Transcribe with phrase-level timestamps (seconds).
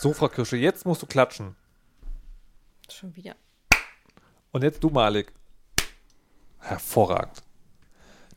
[0.00, 1.56] So, Frau Kirsche, jetzt musst du klatschen.
[2.90, 3.36] Schon wieder.
[4.50, 5.30] Und jetzt du, Malik.
[6.58, 7.42] Hervorragend.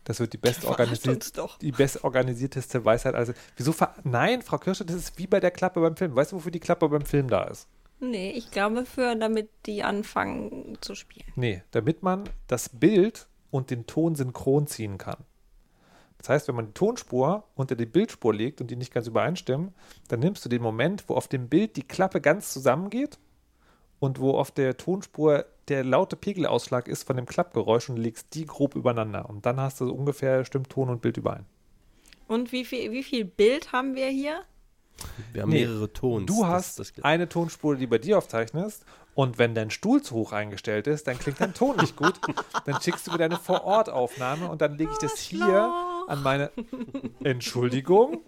[0.03, 1.57] Das wird die best Verarscht uns organisiert, doch.
[1.59, 3.15] die bestorganisierteste Weisheit.
[3.15, 6.13] Also, wieso ver Nein, Frau Kirsche, das ist wie bei der Klappe beim Film.
[6.13, 7.69] Weißt du, wofür die Klappe beim Film da ist?
[8.01, 11.31] Nee, ich glaube für, damit die anfangen zu spielen.
[11.37, 15.23] Nee, damit man das Bild und den Ton synchron ziehen kann.
[16.23, 19.73] Das heißt, wenn man die Tonspur unter die Bildspur legt und die nicht ganz übereinstimmen,
[20.07, 23.19] dann nimmst du den Moment, wo auf dem Bild die Klappe ganz zusammengeht
[23.99, 28.45] und wo auf der Tonspur der laute Pegelausschlag ist von dem Klappgeräusch und legst die
[28.45, 29.29] grob übereinander.
[29.29, 31.45] Und dann hast du so ungefähr stimmt Ton und Bild überein.
[32.29, 34.43] Und wie viel, wie viel Bild haben wir hier?
[35.33, 36.25] Wir haben Nee, mehrere Tons.
[36.25, 38.85] Du Das hast ist das, eine Tonspur, die bei dir aufzeichnest.
[39.13, 42.13] Und wenn dein Stuhl zu hoch eingestellt ist, dann klingt dein Ton nicht gut.
[42.65, 45.73] Dann schickst du mir deine Vorortaufnahme und dann lege ich das hier
[46.07, 46.51] an meine.
[47.23, 48.21] Entschuldigung.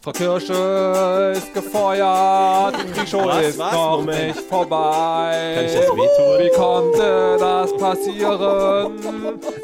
[0.00, 2.76] Frau Kirsche ist gefeuert.
[2.96, 3.46] Die Show Was?
[3.46, 3.72] ist Was?
[3.72, 4.26] noch Moment.
[4.36, 5.52] nicht vorbei.
[5.56, 6.38] Kann ich das wehtun?
[6.44, 9.00] Wie konnte das passieren?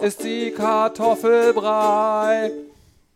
[0.00, 2.50] Ist die Kartoffelbrei?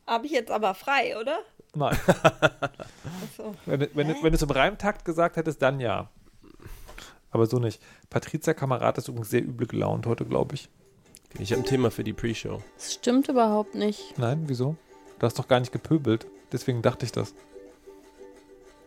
[0.07, 1.39] Habe ich jetzt aber frei, oder?
[1.75, 1.97] Nein.
[2.09, 3.55] Achso.
[3.67, 6.09] Wenn, du- wenn, du- wenn du es im Reimtakt gesagt hättest, dann ja.
[7.31, 7.83] Aber so nicht.
[8.09, 10.69] Patricia Kamerad ist übrigens sehr übel gelaunt heute, glaube ich.
[11.39, 12.63] Ich habe ein Thema für die Pre-Show.
[12.77, 14.19] Das stimmt überhaupt nicht.
[14.19, 14.77] Nein, wieso?
[15.19, 16.27] Du hast doch gar nicht gepöbelt.
[16.53, 17.35] Deswegen dachte ich das.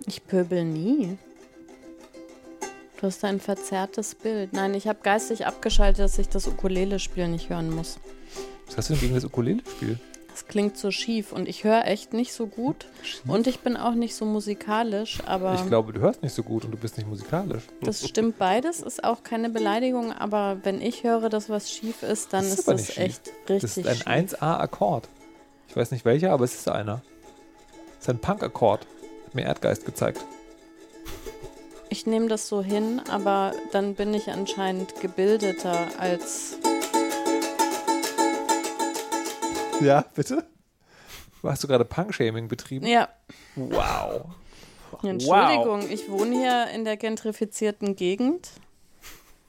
[0.06, 1.18] Ich pöbel nie.
[3.00, 4.54] Du hast ein verzerrtes Bild.
[4.54, 7.98] Nein, ich habe geistig abgeschaltet, dass ich das Ukulele-Spiel nicht hören muss.
[8.68, 10.00] Was hast du denn gegen das Ukulele-Spiel?
[10.40, 12.88] Das klingt so schief und ich höre echt nicht so gut.
[13.28, 16.64] Und ich bin auch nicht so musikalisch, aber Ich glaube, du hörst nicht so gut
[16.64, 17.64] und du bist nicht musikalisch.
[17.82, 22.32] das stimmt beides, ist auch keine Beleidigung, aber wenn ich höre, dass was schief ist,
[22.32, 22.98] dann Das ist ist das schief.
[22.98, 24.42] echt Das richtig ist ein schief.
[24.42, 25.10] 1A-Akkord.
[25.68, 27.02] Ich weiß nicht welcher, aber es ist einer.
[27.98, 28.88] Es ist ein Punk-Akkord.
[29.26, 30.24] Hat mir Erdgeist gezeigt.
[31.90, 36.58] Ich nehme das so hin, aber dann bin ich anscheinend gebildeter als
[39.82, 40.46] Ja, bitte?
[41.44, 42.86] Hast du gerade Punk-Shaming betrieben?
[42.86, 43.10] ja.
[43.56, 44.26] Wow.
[45.04, 48.50] Entschuldigung, ich wohne hier in der gentrifizierten Gegend.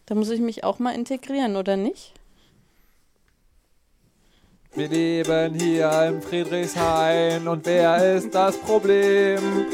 [0.07, 2.13] Da muss ich mich auch mal integrieren, oder nicht?
[4.75, 9.67] Wir leben hier im Friedrichshain und wer ist das Problem?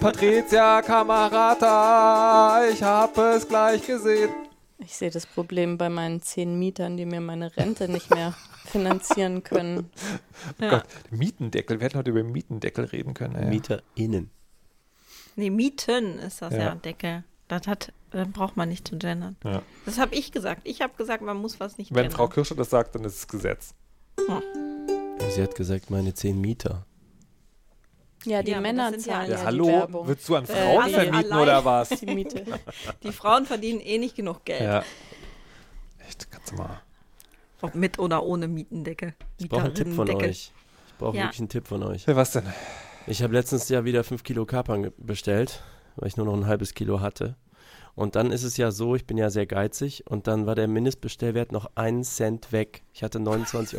[0.00, 4.30] Patricia Kamerata, ich habe es gleich gesehen.
[4.78, 8.34] Ich sehe das Problem bei meinen zehn Mietern, die mir meine Rente nicht mehr
[8.66, 9.90] finanzieren können.
[10.60, 10.70] Ja.
[10.70, 13.34] Gott, Mietendeckel, wir hätten heute über Mietendeckel reden können.
[13.36, 13.46] Ey.
[13.50, 14.30] MieterInnen.
[15.36, 16.74] Nee, Mieten ist das ja, Ja.
[16.74, 17.24] Deckel.
[17.48, 19.36] Das hat, dann braucht man nicht zu gendern.
[19.44, 19.62] Ja.
[19.84, 20.62] Das habe ich gesagt.
[20.64, 22.16] Ich habe gesagt, man muss was nicht Wenn gendern.
[22.16, 23.74] Frau Kirsche das sagt, dann ist es Gesetz.
[25.34, 26.86] Sie hat gesagt, meine zehn Mieter.
[28.24, 30.08] Ja, die Ja, Männer ja- zahlen Ja, ja, die hallo, Werbung.
[30.08, 31.88] willst du an Äh, Frauen alle vermieten oder was?
[31.90, 32.44] Die Miete.
[33.02, 34.60] Die Frauen verdienen eh nicht genug Geld.
[34.62, 34.84] Ja.
[36.08, 36.80] Echt, kannst du mal.
[37.62, 39.14] Ob mit oder ohne Mietendeckel.
[39.38, 40.30] Ich brauche einen Tipp von Mieterinnendeckel.
[40.30, 40.52] euch.
[40.88, 41.22] Ich brauche Ja.
[41.24, 42.06] wirklich einen Tipp von euch.
[42.06, 42.44] Ja, was denn?
[43.06, 45.62] Ich habe letztens ja wieder 5 Kilo Kapern bestellt,
[45.96, 47.36] weil ich nur noch ein halbes Kilo hatte.
[47.96, 50.68] Und dann ist es ja so, ich bin ja sehr geizig und dann war der
[50.68, 52.82] Mindestbestellwert noch einen Cent weg.
[52.94, 53.78] Ich hatte 29,99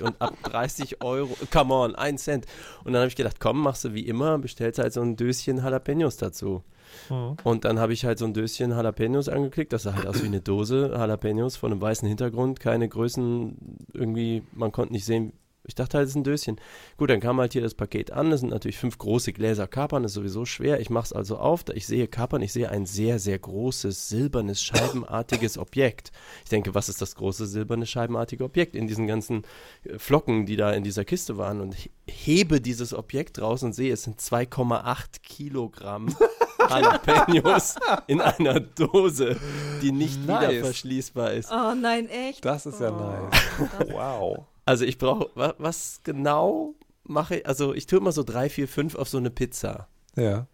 [0.00, 2.46] Euro und ab 30 Euro, come on, ein Cent.
[2.84, 5.58] Und dann habe ich gedacht, komm, machst du wie immer, bestellst halt so ein Döschen
[5.58, 6.62] Jalapenos dazu.
[7.10, 7.36] Mhm.
[7.44, 9.72] Und dann habe ich halt so ein Döschen Jalapenos angeklickt.
[9.72, 12.60] Das sah halt aus wie eine Dose Jalapenos von einem weißen Hintergrund.
[12.60, 13.56] Keine Größen,
[13.92, 15.32] irgendwie, man konnte nicht sehen.
[15.68, 16.56] Ich dachte halt, es ist ein Döschen.
[16.96, 18.30] Gut, dann kam halt hier das Paket an.
[18.30, 20.02] Das sind natürlich fünf große Gläser Kapern.
[20.02, 20.80] Das ist sowieso schwer.
[20.80, 21.64] Ich mache es also auf.
[21.74, 22.40] Ich sehe Kapern.
[22.40, 26.10] Ich sehe ein sehr, sehr großes, silbernes, scheibenartiges Objekt.
[26.44, 29.42] Ich denke, was ist das große, silberne, scheibenartige Objekt in diesen ganzen
[29.84, 31.60] äh, Flocken, die da in dieser Kiste waren?
[31.60, 36.16] Und ich hebe dieses Objekt raus und sehe, es sind 2,8 Kilogramm
[36.68, 39.36] Jalapenos in einer Dose,
[39.82, 40.48] die nicht Nice.
[40.50, 41.50] wieder verschließbar ist.
[41.52, 42.44] Oh nein, echt?
[42.44, 43.28] Das ist ja Oh.
[43.30, 43.88] nice.
[43.92, 44.44] Wow.
[44.66, 47.46] Also ich brauche, wa, was genau mache ich?
[47.46, 49.88] Also ich tue immer so drei, vier, fünf auf so eine Pizza.
[50.16, 50.46] Ja.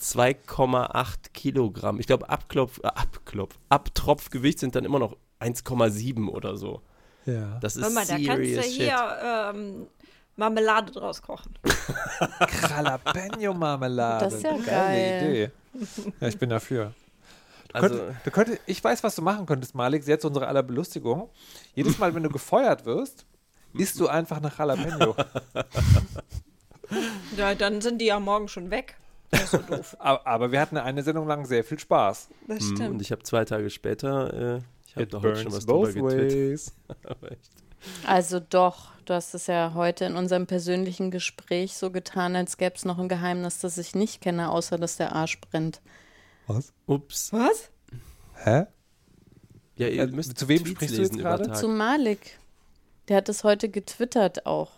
[0.00, 1.98] 2,8 Kilogramm.
[2.00, 6.82] Ich glaube, Abklopf, äh, Abklopf, Abtropfgewicht sind dann immer noch 1,7 oder so.
[7.24, 7.58] Ja.
[7.60, 8.74] Das ist Hör mal, da kannst du serious shit.
[8.82, 9.86] hier ähm,
[10.36, 11.54] Marmelade draus kochen.
[12.68, 14.24] Jalapeno-Marmelade.
[14.24, 15.22] Das ist ja geil.
[15.22, 15.50] Idee.
[16.20, 16.94] Ja, ich bin dafür.
[17.68, 20.06] Du Also, könnt, du könntest, ich weiß, was du machen könntest, Malik.
[20.06, 21.28] Jetzt unsere aller Belustigung.
[21.74, 23.26] Jedes Mal, wenn du gefeuert wirst,
[23.74, 25.14] isst du einfach nach Jalapeno.
[27.36, 28.96] Ja, dann sind die ja morgen schon weg.
[29.30, 29.96] Das ist so doof.
[29.98, 32.28] aber, aber wir hatten eine Sendung lang sehr viel Spaß.
[32.46, 33.02] Das und stimmt.
[33.02, 36.72] ich habe zwei Tage später, äh, ich habe doch heute schon was drüber both getwittert.
[38.06, 42.74] Also doch, Du hast es ja heute in unserem persönlichen Gespräch so getan, als gäbe
[42.74, 45.80] es noch ein Geheimnis, das ich nicht kenne, außer dass der Arsch brennt.
[46.48, 46.72] Was?
[46.86, 47.32] Ups.
[47.32, 47.70] Was?
[48.42, 48.66] Hä?
[49.76, 51.52] Ja, ihr Äh, müsst zu wem Tweets sprichst du jetzt gerade?
[51.52, 52.40] Zu Malik.
[53.06, 54.72] Der hat es heute getwittert auch.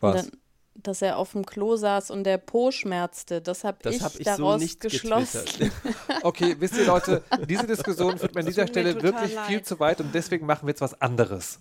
[0.00, 0.30] Und Was?
[0.30, 0.38] Dann,
[0.82, 3.40] dass er auf dem Klo saß und der Po schmerzte.
[3.40, 5.44] Das habe ich hab ich so daraus nicht geschlossen.
[6.22, 9.66] Okay, wisst ihr Leute, diese Diskussion führt mir an dieser Stelle wirklich viel leid.
[9.66, 11.58] zu weit und deswegen machen wir jetzt was anderes.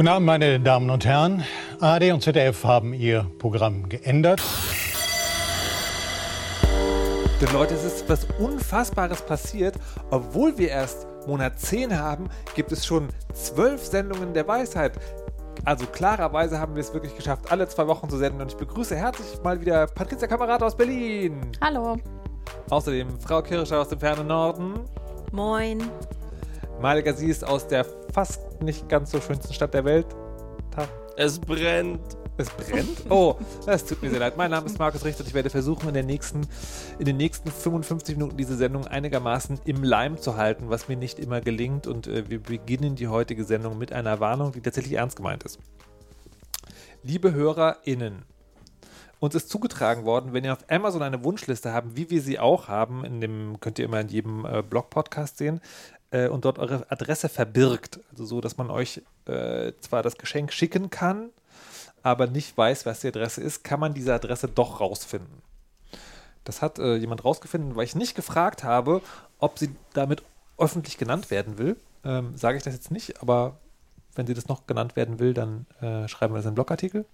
[0.00, 1.44] Guten Abend, meine Damen und Herren.
[1.78, 4.40] ARD und ZDF haben ihr Programm geändert.
[7.38, 9.74] Denn Leute, es ist was Unfassbares passiert.
[10.10, 14.92] Obwohl wir erst Monat 10 haben, gibt es schon zwölf Sendungen der Weisheit.
[15.66, 18.40] Also klarerweise haben wir es wirklich geschafft, alle zwei Wochen zu senden.
[18.40, 21.42] Und ich begrüße herzlich mal wieder Patricia Kamerad aus Berlin.
[21.60, 21.98] Hallo.
[22.70, 24.80] Außerdem Frau Kirscher aus dem fernen Norden.
[25.30, 25.82] Moin.
[26.80, 30.06] Malik Aziz aus der fast nicht ganz so schönsten Stadt der Welt.
[30.70, 30.88] Tag.
[31.16, 32.00] Es brennt.
[32.36, 33.10] Es brennt?
[33.10, 33.36] Oh,
[33.66, 34.36] das tut mir sehr leid.
[34.36, 36.46] Mein Name ist Markus Richter und ich werde versuchen, in, der nächsten,
[36.98, 41.18] in den nächsten 55 Minuten diese Sendung einigermaßen im Leim zu halten, was mir nicht
[41.18, 41.86] immer gelingt.
[41.86, 45.58] Und äh, wir beginnen die heutige Sendung mit einer Warnung, die tatsächlich ernst gemeint ist.
[47.02, 48.22] Liebe HörerInnen,
[49.20, 52.68] uns ist zugetragen worden, wenn ihr auf Amazon eine Wunschliste habt, wie wir sie auch
[52.68, 55.60] haben, in dem könnt ihr immer in jedem äh, Blog-Podcast sehen,
[56.10, 58.00] äh, und dort eure Adresse verbirgt.
[58.10, 61.30] Also so, dass man euch äh, zwar das Geschenk schicken kann,
[62.02, 65.42] aber nicht weiß, was die Adresse ist, kann man diese Adresse doch rausfinden.
[66.44, 69.02] Das hat äh, jemand rausgefunden, weil ich nicht gefragt habe,
[69.38, 70.22] ob sie damit
[70.58, 71.76] öffentlich genannt werden will.
[72.04, 73.58] Ähm, Sage ich das jetzt nicht, aber
[74.14, 77.04] wenn sie das noch genannt werden will, dann äh, schreiben wir das in den Blogartikel.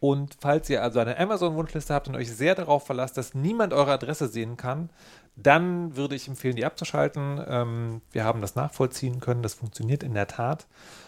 [0.00, 3.92] Und falls ihr also eine Amazon-Wunschliste habt und euch sehr darauf verlasst, dass niemand eure
[3.92, 4.90] Adresse sehen kann,
[5.36, 7.42] dann würde ich empfehlen, die abzuschalten.
[7.46, 9.42] Ähm, wir haben das nachvollziehen können.
[9.42, 10.66] Das funktioniert in der Tat.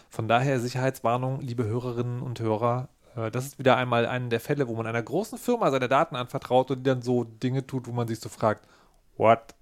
[0.09, 2.89] Von daher Sicherheitswarnung, liebe Hörerinnen und Hörer.
[3.15, 6.15] Äh, das ist wieder einmal einer der Fälle, wo man einer großen Firma seine Daten
[6.15, 8.67] anvertraut und die dann so Dinge tut, wo man sich so fragt,
[9.15, 9.55] what?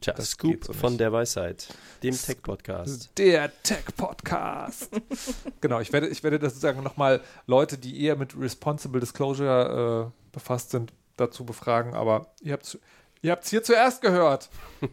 [0.00, 1.68] Tja, Das Scoop so von der Weisheit,
[2.02, 3.12] dem Tech-Podcast.
[3.16, 4.90] Der Tech-Podcast.
[5.60, 10.30] genau, ich werde, ich werde das sozusagen nochmal Leute, die eher mit Responsible Disclosure äh,
[10.32, 12.78] befasst sind, dazu befragen, aber ihr habt
[13.24, 14.48] ihr habt's hier zuerst gehört.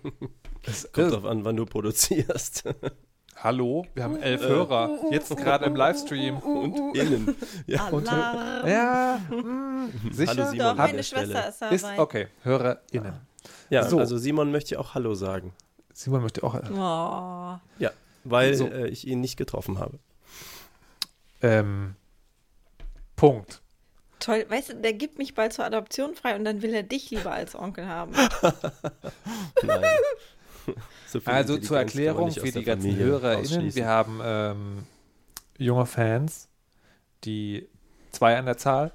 [0.63, 2.65] Es Kommt drauf an, wann du produzierst.
[3.35, 6.37] Hallo, wir haben elf Hörer, jetzt gerade im Livestream.
[6.37, 7.35] Und innen.
[7.65, 7.87] Ja.
[7.87, 10.29] Und, ja, mm, sicher?
[10.35, 10.59] Hallo Simon.
[10.67, 11.75] Doch, meine Schwester ist dabei.
[11.75, 13.13] Ist okay, HörerInnen.
[13.71, 13.97] ja, So.
[13.97, 15.51] also Simon möchte auch Hallo sagen.
[15.93, 16.53] Simon möchte auch.
[16.53, 17.59] Oh.
[17.79, 17.89] Ja,
[18.23, 18.67] weil So.
[18.67, 19.97] äh, ich ihn nicht getroffen habe.
[21.41, 21.95] Ähm,
[23.15, 23.63] Punkt.
[24.21, 27.09] Toll, weißt du, der gibt mich bald zur Adoption frei und dann will er dich
[27.09, 28.13] lieber als Onkel haben.
[31.07, 34.83] So Also zur Erklärung für die ganzen HörerInnen, wir haben ähm,
[35.57, 36.47] junge Fans,
[37.25, 37.67] die
[38.11, 38.93] zwei an der Zahl.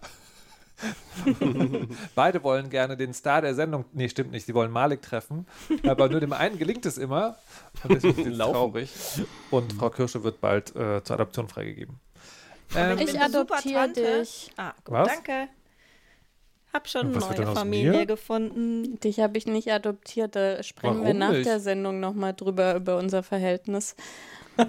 [2.14, 5.46] Beide wollen gerne den Star der Sendung, nee, stimmt nicht, sie wollen Malik treffen,
[5.84, 7.37] aber nur dem einen gelingt es immer
[7.82, 8.52] und deswegen sind sie Laufen.
[8.55, 8.90] traurig.
[9.50, 11.99] Und Frau Kirsche wird bald äh, zur Adoption freigegeben.
[12.75, 14.50] Ähm, Ich super adoptiere dich.
[14.56, 15.08] Ah, gut, Was?
[15.08, 15.49] danke.
[16.73, 19.00] Hab schon eine neue Familie gefunden.
[19.00, 20.37] Dich habe ich nicht adoptiert.
[20.37, 21.46] Da sprechen wir Warum nach nicht?
[21.46, 23.94] der Sendung nochmal drüber, über unser Verhältnis.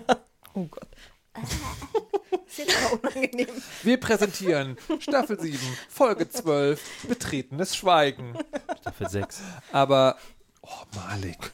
[0.53, 0.87] Oh Gott.
[2.47, 3.47] ist jetzt aber unangenehm.
[3.83, 8.33] wir präsentieren Staffel 7, Folge 12, Betretenes Schweigen.
[8.81, 9.41] Staffel 6.
[9.71, 10.17] Aber,
[10.63, 11.51] oh Malik,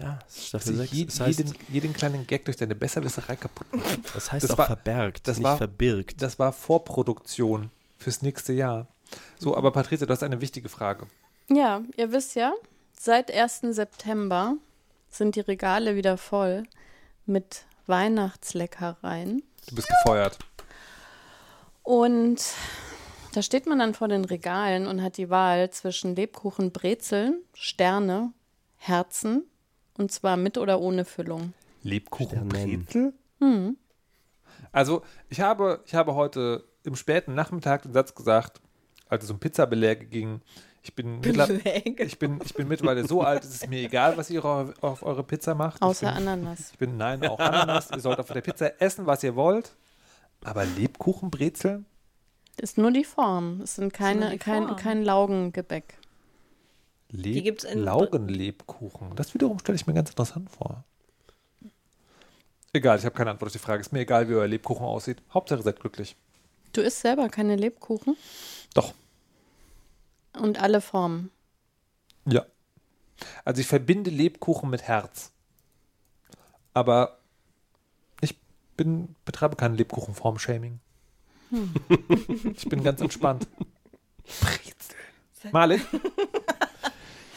[0.00, 0.92] Ja, es ist Staffel 6.
[0.92, 4.02] je, Das heißt, jeden, jeden kleinen Gag durch deine Besserwisserei kaputt machen.
[4.14, 6.22] das heißt das auch war- verbergt, das nicht war- verbirgt.
[6.22, 8.86] Das war Vorproduktion fürs nächste Jahr.
[9.38, 11.06] So, aber Patricia, du hast eine wichtige Frage.
[11.48, 12.52] Ja, ihr wisst ja,
[12.98, 13.72] seit 1.
[13.74, 14.54] September
[15.10, 16.62] sind die Regale wieder voll
[17.26, 19.42] mit Weihnachtsleckereien.
[19.68, 20.38] Du bist gefeuert.
[21.82, 22.40] Und
[23.34, 28.32] da steht man dann vor den Regalen und hat die Wahl zwischen Lebkuchen, Brezeln, Sterne,
[28.76, 29.44] Herzen
[30.00, 31.52] und zwar mit oder ohne Füllung.
[31.82, 33.12] Lebkuchenbrezel?
[34.72, 38.60] Also, ich habe, ich habe heute im späten Nachmittag den Satz gesagt,
[39.08, 40.40] als es um Pizzabeläge ging.
[40.82, 44.42] Ich bin, ich bin, ich bin mittlerweile so alt, es ist mir egal, was ihr
[44.42, 45.82] auf, auf eure Pizza macht.
[45.82, 46.70] Außer ich bin, Ananas.
[46.72, 47.90] Ich bin, nein, auch Ananas.
[47.90, 49.76] ihr sollt auf der Pizza essen, was ihr wollt.
[50.42, 51.84] Aber Lebkuchenbrezeln?
[52.56, 53.60] Ist nur die Form.
[53.60, 55.99] Es sind keine, kein, kein Laugengebäck.
[57.10, 59.16] Leb gibt's in- Laugenlebkuchen.
[59.16, 60.84] Das wiederum stelle ich mir ganz interessant vor.
[62.72, 63.80] Egal, ich habe keine Antwort auf die Frage.
[63.80, 65.20] Ist mir egal, wie euer Lebkuchen aussieht.
[65.34, 66.14] Hauptsache, seid glücklich.
[66.72, 68.16] Du isst selber keine Lebkuchen?
[68.74, 68.94] Doch.
[70.38, 71.30] Und alle Formen.
[72.26, 72.46] Ja.
[73.44, 75.32] Also ich verbinde Lebkuchen mit Herz.
[76.72, 77.18] Aber
[78.20, 78.36] ich
[78.76, 80.78] bin, betreibe kein Lebkuchenform-Shaming.
[82.54, 83.48] ich bin ganz entspannt.
[84.40, 85.52] Brezeln.
[85.52, 85.80] Malik?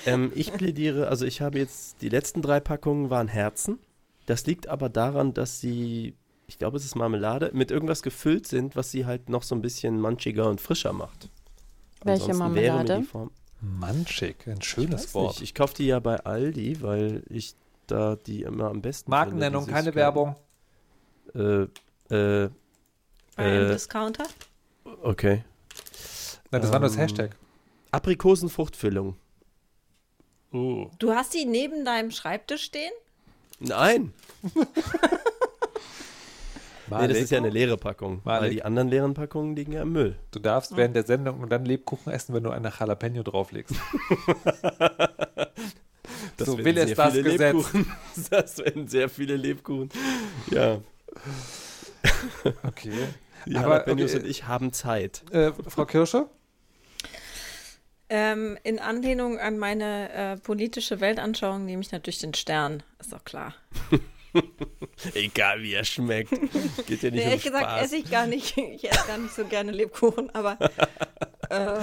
[0.05, 3.79] Ähm, ich plädiere, also ich habe jetzt, die letzten drei Packungen waren Herzen.
[4.25, 6.15] Das liegt aber daran, dass sie,
[6.47, 9.61] ich glaube, es ist Marmelade, mit irgendwas gefüllt sind, was sie halt noch so ein
[9.61, 11.29] bisschen manchiger und frischer macht.
[12.03, 13.01] Welche Ansonsten wäre mir Marmelade?
[13.01, 13.31] die Form-
[13.61, 15.33] Manchig, ein Ich schönes weiß Wort.
[15.35, 15.41] nicht.
[15.43, 17.55] Ich kaufe die ja bei Aldi, weil ich
[17.87, 20.35] da die immer am besten Markennennung, finde, keine Werbung.
[21.33, 21.69] Werbung.
[22.11, 22.49] Äh, äh,
[23.37, 23.73] Bei einem Äh.
[23.73, 24.25] Discounter?
[25.01, 25.43] okay.
[26.51, 27.35] Nein, das war nur das Ähm, Hashtag.
[27.91, 29.15] Aprikosenfruchtfüllung.
[30.53, 30.89] Oh.
[30.99, 32.91] Du hast die neben deinem Schreibtisch stehen?
[33.59, 34.13] Nein,
[36.89, 38.21] nee, das ist ja eine leere Packung.
[38.23, 40.15] Weil die anderen leeren Packungen liegen ja im Müll.
[40.31, 43.75] du darfst während der Sendung und dann Lebkuchen essen, wenn du eine Jalapeno drauflegst.
[46.37, 47.53] Das So will es sehr das viele Gesetz.
[47.53, 47.91] Lebkuchen.
[48.31, 49.89] Das werden sehr viele Lebkuchen.
[50.49, 50.79] Ja,
[52.63, 52.91] Okay.
[53.45, 54.23] die Aber, Jalapenos okay.
[54.23, 55.23] und ich haben Zeit.
[55.31, 56.27] Äh, Frau Kirsche?
[58.15, 62.83] Ähm, in Anlehnung an meine äh, politische Weltanschauung nehme ich natürlich den Stern.
[62.99, 63.55] Ist doch klar.
[65.15, 66.29] Egal wie er schmeckt.
[66.29, 68.55] Geht ja nicht Nee, um ehrlich gesagt esse ich gar nicht.
[68.57, 70.59] Ich esse gar nicht so gerne Lebkuchen, aber
[71.49, 71.79] äh,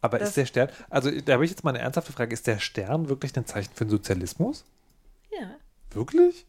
[0.00, 2.60] Aber ist der Stern, also da habe ich jetzt mal eine ernsthafte Frage, ist der
[2.60, 4.64] Stern wirklich ein Zeichen für den Sozialismus?
[5.38, 5.56] ja.
[5.90, 6.46] Wirklich?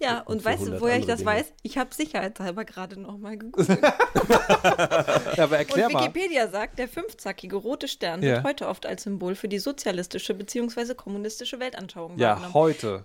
[0.00, 1.30] Ja, Und weißt du, 100 woher ich das Dinge.
[1.30, 1.46] weiß?
[1.62, 3.78] Ich habe sicherheitshalber gerade nochmal gegoogelt.
[5.36, 6.02] Ja, aber erklär Und mal.
[6.04, 8.36] Wikipedia sagt, der fünfzackige rote Stern Ja.
[8.36, 10.94] wird heute oft als Symbol für die sozialistische bzw.
[10.94, 13.04] kommunistische Weltanschauung Ja, heute.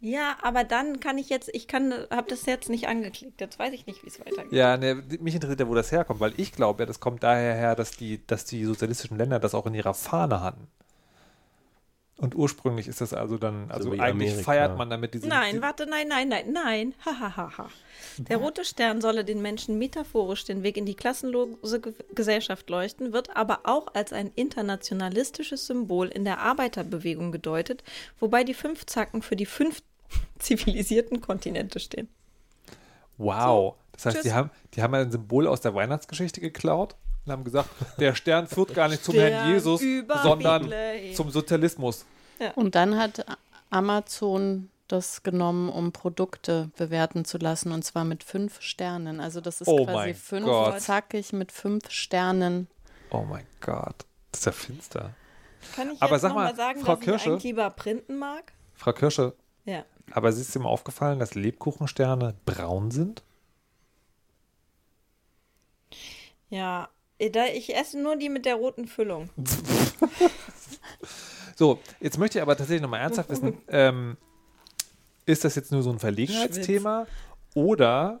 [0.00, 3.38] Ja, aber dann kann ich jetzt, ich kann, habe das jetzt nicht angeklickt.
[3.40, 4.52] Jetzt weiß ich nicht, wie es weitergeht.
[4.52, 7.54] Ja, ne, mich interessiert ja, wo das herkommt, weil ich glaube ja, das kommt daher
[7.54, 10.68] her, dass die, dass die sozialistischen Länder das auch in ihrer Fahne hatten.
[12.20, 14.44] Und ursprünglich ist das also dann, also wie eigentlich Amerika.
[14.44, 15.26] feiert man damit diese.
[15.26, 16.94] Nein, warte, nein, nein, nein, nein.
[17.06, 17.70] Ha, ha, ha, ha.
[18.18, 23.14] Der rote Stern solle den Menschen metaphorisch den Weg in die klassenlose Ge Gesellschaft leuchten,
[23.14, 27.84] wird aber auch als ein internationalistisches Symbol in der Arbeiterbewegung gedeutet,
[28.18, 29.82] wobei die fünf Zacken für die fünf
[30.38, 32.08] zivilisierten Kontinente stehen.
[33.16, 33.76] Wow.
[33.92, 34.24] Das heißt, Tschüss.
[34.24, 36.96] die haben, die haben ein Symbol aus der Weihnachtsgeschichte geklaut
[37.30, 39.80] und haben gesagt, der Stern führt gar nicht zum Stern Herrn Jesus,
[40.22, 41.14] sondern Bethlehem.
[41.14, 42.04] zum Sozialismus.
[42.56, 43.24] Und dann hat
[43.70, 49.20] Amazon das genommen, um Produkte bewerten zu lassen, und zwar mit fünf Sternen.
[49.20, 50.80] Also das ist Oh quasi fünf Gott.
[50.80, 52.66] zackig mit fünf Sternen.
[53.10, 54.04] Oh mein Gott.
[54.32, 55.10] Das ist ja finster.
[55.76, 57.24] Kann ich Aber jetzt sag noch mal, mal sagen, Frau dass Kirsche?
[57.24, 58.52] ich eigentlich lieber printen mag?
[58.74, 59.34] Frau Kirsche,
[59.66, 59.84] Ja.
[60.10, 63.22] aber ist dir mal aufgefallen, dass Lebkuchensterne braun sind?
[66.48, 66.88] Ja.
[67.20, 69.30] Äh, ich esse nur die mit der roten Füllung.
[71.56, 74.16] So, jetzt möchte ich aber tatsächlich nochmal ernsthaft wissen, ähm,
[75.26, 77.06] ist das jetzt nur so ein Verlegenheitsthema
[77.54, 78.20] oder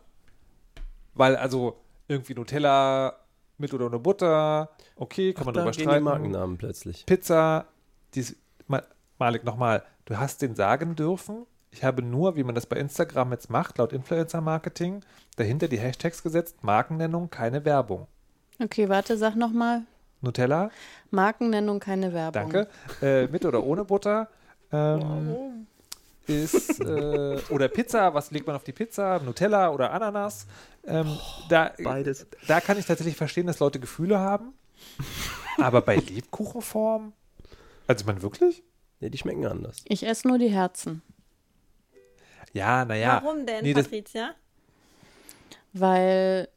[1.14, 3.16] weil also irgendwie Nutella
[3.56, 6.04] mit oder ohne Butter, okay, kann man da drüber gehen die streiten.
[6.04, 7.06] Markennamen plötzlich.
[7.06, 7.66] Pizza,
[8.14, 8.82] dies, Ma-
[9.18, 11.46] Malik, nochmal, du hast den sagen dürfen.
[11.70, 15.00] Ich habe nur, wie man das bei Instagram jetzt macht, laut Influencer-Marketing,
[15.36, 18.06] dahinter die Hashtags gesetzt, Markennennung, keine Werbung.
[18.62, 19.82] Okay, warte, sag nochmal.
[20.22, 20.70] Nutella,
[21.10, 22.50] Markennennung, keine Werbung.
[22.52, 22.68] danke.
[23.00, 24.28] Äh, mit oder ohne Butter.
[24.70, 25.66] Ähm,
[26.26, 29.18] ist, äh, oder Pizza, was legt man auf die Pizza?
[29.24, 30.46] Nutella oder Ananas?
[30.86, 31.16] Ähm,
[31.48, 32.26] da, Beides.
[32.46, 34.52] da kann ich tatsächlich verstehen, dass Leute Gefühle haben.
[35.58, 37.12] Aber bei Lebkuchenform?
[37.86, 38.62] Also, ich meine, wirklich?
[39.00, 39.78] Nee, die schmecken anders.
[39.86, 41.00] Ich esse nur die Herzen,
[42.52, 43.20] Ja, naja.
[43.22, 44.34] Warum denn, Nee, Patricia?
[45.72, 46.48] weil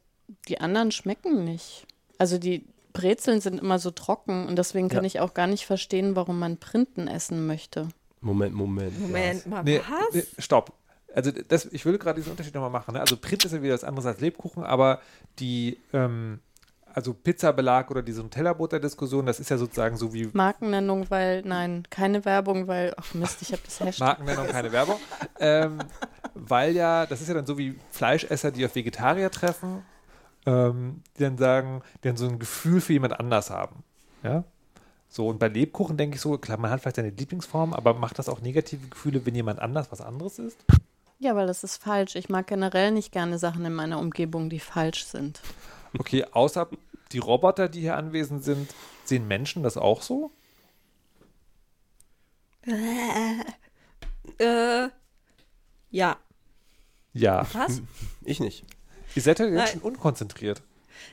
[0.48, 1.86] die anderen schmecken nicht.
[2.18, 5.06] Also die Brezeln sind immer so trocken und deswegen kann Ja.
[5.06, 7.88] ich auch gar nicht verstehen, warum man Printen essen möchte.
[8.20, 8.98] Moment, Moment.
[9.00, 10.14] Moment mal, nee, was?
[10.14, 10.72] nee, stopp.
[11.14, 12.94] Also das, ich will gerade diesen Unterschied nochmal machen.
[12.94, 13.00] Ne?
[13.00, 15.00] Also Print ist ja wieder was anderes als Lebkuchen, aber
[15.38, 16.40] die, ähm,
[16.92, 22.24] also Pizzabelag oder diese Nutella-Butter-Diskussion, das ist ja sozusagen so wie Markennennung, weil, nein, keine
[22.24, 24.06] Werbung, weil, ach Mist, ich habe das Hashtag.
[24.20, 24.96] Markennennung, keine Werbung.
[25.40, 25.78] ähm,
[26.34, 29.82] weil ja, das ist ja dann so wie Fleischesser, die auf Vegetarier treffen,
[30.46, 33.82] ähm, die dann sagen, die dann so ein Gefühl für jemand anders haben.
[34.22, 34.44] Ja.
[35.08, 38.18] So, und bei Lebkuchen denke ich so, klar, man hat vielleicht seine Lieblingsform, aber macht
[38.18, 40.58] das auch negative Gefühle, wenn jemand anders was anderes ist?
[41.20, 42.16] Ja, weil das ist falsch.
[42.16, 45.40] Ich mag generell nicht gerne Sachen in meiner Umgebung, die falsch sind.
[45.96, 46.68] Okay, außer
[47.12, 48.74] die Roboter, die hier anwesend sind,
[49.04, 50.32] sehen Menschen das auch so?
[54.38, 54.88] Äh,
[55.90, 56.16] ja.
[57.12, 57.46] Ja.
[57.52, 57.82] Was?
[58.24, 58.64] Ich nicht.
[59.14, 59.68] Ihr seid ja jetzt Nein.
[59.68, 60.62] schon unkonzentriert.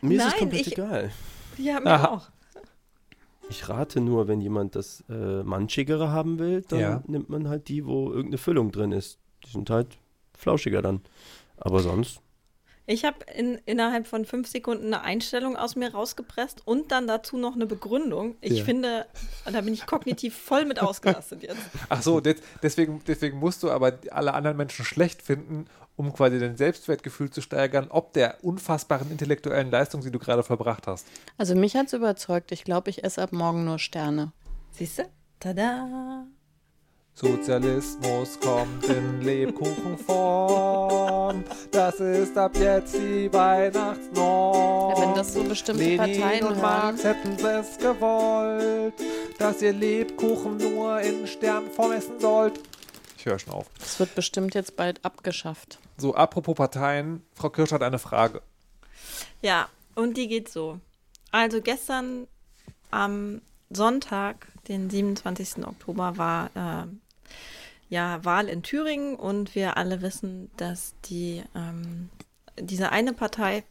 [0.01, 1.11] Mir ist Nein, es komplett ich- egal.
[1.57, 2.07] Ja, mir Aha.
[2.09, 2.29] auch.
[3.49, 7.03] Ich rate nur, wenn jemand das äh, Manchigere haben will, dann Ja.
[7.07, 9.17] nimmt man halt die, wo irgendeine Füllung drin ist.
[9.45, 9.97] Die sind halt
[10.37, 11.01] flauschiger dann.
[11.57, 12.21] Aber sonst,
[12.87, 17.37] Ich habe in, innerhalb von fünf Sekunden eine Einstellung aus mir rausgepresst und dann dazu
[17.37, 18.35] noch eine Begründung.
[18.41, 18.63] Ich Ja.
[18.65, 19.05] finde,
[19.51, 21.59] da bin ich kognitiv voll mit ausgelastet jetzt.
[21.89, 26.39] Ach so, des, deswegen, deswegen musst du aber alle anderen Menschen schlecht finden, um quasi
[26.39, 31.07] dein Selbstwertgefühl zu steigern, ob der unfassbaren intellektuellen Leistung, die du gerade verbracht hast.
[31.37, 32.51] Also mich hat's überzeugt.
[32.51, 34.31] Ich glaube, ich esse ab morgen nur Sterne.
[34.71, 35.03] Siehst du?
[35.39, 36.25] Tada!
[37.13, 41.43] Sozialismus kommt in Lebkuchenform.
[41.69, 44.95] Das ist ab jetzt die Weihnachtsnorm.
[44.95, 46.61] Ja, wenn das so bestimmte Lenin Parteien und hören.
[46.61, 48.93] Marx hätten es gewollt,
[49.37, 52.59] dass ihr Lebkuchen nur in Sternform essen sollt.
[53.21, 53.67] Ich höre schon auf.
[53.77, 55.77] Das wird bestimmt jetzt bald abgeschafft.
[55.95, 58.41] So, apropos Parteien, Frau Kirsch hat eine Frage.
[59.43, 60.79] Ja, und die geht so.
[61.29, 62.27] Also gestern
[62.89, 65.63] am Sonntag, den 27.
[65.67, 66.87] Oktober, war äh,
[67.89, 72.09] ja Wahl in Thüringen und wir alle wissen, dass die ähm,
[72.59, 73.63] diese eine Partei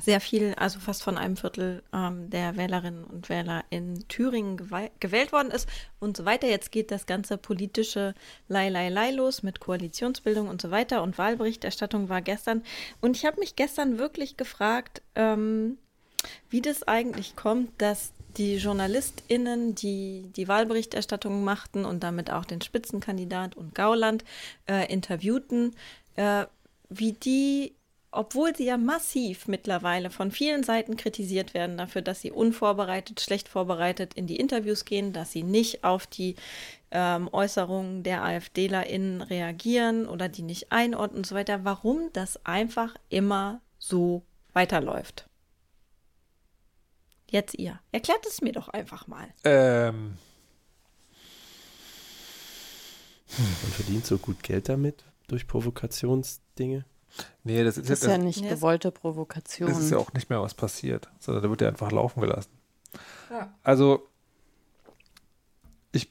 [0.00, 5.32] sehr viel, also fast von einem Viertel ähm, der Wählerinnen und Wähler in Thüringen gewählt
[5.32, 5.68] worden ist
[6.00, 6.48] und so weiter.
[6.48, 8.14] Jetzt geht das ganze politische
[8.48, 12.62] Lei, Lei, Lei los mit Koalitionsbildung und so weiter und Wahlberichterstattung war gestern.
[13.00, 15.78] Und ich habe mich gestern wirklich gefragt, ähm,
[16.48, 22.62] wie das eigentlich kommt, dass die JournalistInnen, die die Wahlberichterstattung machten und damit auch den
[22.62, 24.24] Spitzenkandidat und Gauland
[24.66, 25.76] äh, interviewten,
[26.16, 26.46] äh,
[26.88, 27.74] wie die,
[28.12, 33.48] obwohl sie ja massiv mittlerweile von vielen Seiten kritisiert werden dafür, dass sie unvorbereitet, schlecht
[33.48, 36.36] vorbereitet in die Interviews gehen, dass sie nicht auf die
[36.90, 42.94] ähm, Äußerungen der AfDlerInnen reagieren oder die nicht einordnen und so weiter, warum das einfach
[43.08, 45.26] immer so weiterläuft.
[47.30, 47.80] Jetzt ihr.
[47.92, 49.26] Erklärt es mir doch einfach mal.
[49.44, 50.18] Ähm,
[53.38, 56.84] man verdient so gut Geld damit durch Provokationsdinge.
[57.44, 59.68] Nee, das ist, Das ist ja nicht Ja, es- gewollte Provokation.
[59.68, 62.50] das ist ja auch nicht mehr was passiert, sondern da wird ja einfach laufen gelassen.
[63.30, 63.52] Ja.
[63.62, 64.06] Also,
[65.92, 66.10] ich,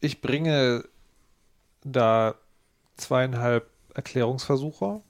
[0.00, 0.84] ich bringe
[1.84, 2.34] da
[2.96, 5.00] zweieinhalb Erklärungsversuche.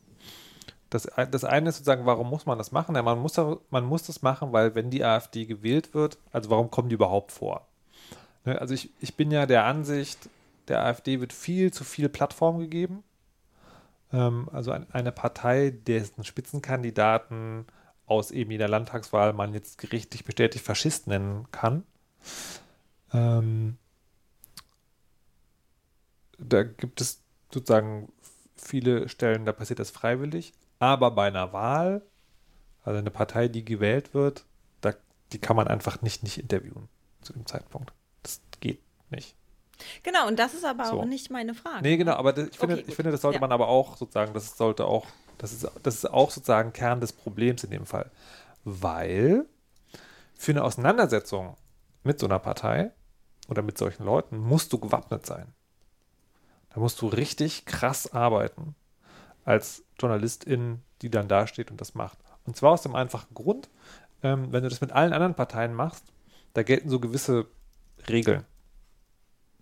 [0.91, 2.95] Das, das eine ist sozusagen, warum muss man das machen?
[2.95, 3.37] Ja, man, muss,
[3.71, 7.33] man muss das machen, weil wenn die AfD gewählt wird, also warum kommen die überhaupt
[7.33, 7.67] vor?
[8.45, 10.29] Ne, also ich, ich bin ja der Ansicht,
[10.69, 13.03] der AfD wird viel zu viel Plattform gegeben.
[14.13, 17.67] Ähm, also ein, eine Partei, dessen Spitzenkandidaten
[18.07, 21.85] aus eben jeder Landtagswahl man jetzt gerichtlich bestätigt Faschist nennen kann.
[23.13, 23.79] Ähm,
[26.39, 28.13] da gibt es sozusagen
[28.57, 30.53] viele Stellen, da passiert das freiwillig.
[30.79, 32.03] Aber bei einer Wahl,
[32.85, 34.45] also eine Partei, die gewählt wird,
[34.81, 34.95] da,
[35.33, 36.89] die kann man einfach nicht, nicht interviewen
[37.23, 37.93] zu dem Zeitpunkt.
[38.23, 39.35] Das geht nicht.
[40.03, 41.01] Genau, und das ist aber So.
[41.01, 41.83] auch nicht meine Frage.
[41.83, 43.41] Nee, genau, aber das, ich, finde, Okay, ich finde, das sollte Ja.
[43.41, 45.07] man aber auch sozusagen, das sollte auch,
[45.39, 48.11] das ist, das ist auch sozusagen Kern des Problems in dem Fall.
[48.65, 49.47] Weil
[50.35, 51.57] für eine Auseinandersetzung
[52.05, 52.93] mit so einer Partei
[53.49, 55.55] oder mit solchen Leuten musst du gewappnet sein.
[56.71, 58.75] Da musst du richtig krass arbeiten
[59.45, 62.19] als Journalistin, die dann dasteht und das macht.
[62.45, 63.71] Und zwar aus dem einfachen Grund,
[64.23, 66.05] ähm, wenn du das mit allen anderen Parteien machst,
[66.55, 67.47] da gelten so gewisse
[68.09, 68.45] Regeln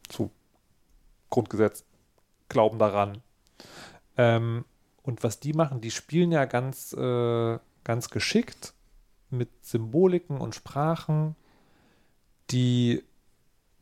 [0.09, 0.31] zu
[1.31, 1.85] Grundgesetz,
[2.49, 3.23] glauben daran.
[4.17, 4.65] Ähm,
[5.03, 8.73] und was die machen, die spielen ja ganz, äh, ganz geschickt
[9.31, 11.37] mit Symboliken und Sprachen,
[12.51, 13.03] die,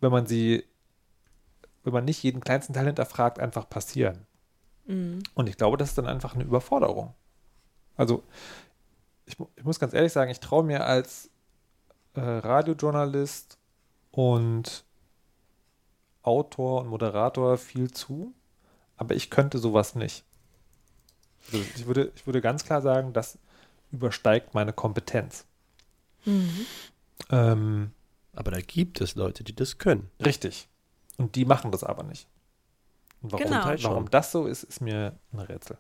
[0.01, 0.65] wenn man sie,
[1.85, 4.27] wenn man nicht jeden kleinsten Teil hinterfragt, einfach passieren.
[4.87, 5.23] Mhm.
[5.35, 7.15] Und ich glaube, das ist dann einfach eine Überforderung.
[7.97, 8.25] Also,
[9.27, 11.31] ich, ich muss ganz ehrlich sagen, ich traue mir als
[12.15, 13.59] äh, Radiojournalist
[14.11, 14.85] und
[16.23, 18.33] Autor und Moderator viel zu,
[18.97, 20.25] aber ich könnte sowas nicht.
[21.53, 23.39] Also ich, würde, ich würde ganz klar sagen, das
[23.91, 25.45] übersteigt meine Kompetenz.
[26.25, 26.67] Mhm.
[27.31, 27.91] Ähm,
[28.33, 30.11] Aber da gibt es Leute, die das können.
[30.25, 30.69] richtig.
[31.19, 32.27] Und die machen das aber nicht.
[33.21, 33.65] Und warum, Genau.
[33.83, 35.77] warum das so ist, ist mir ein Rätsel.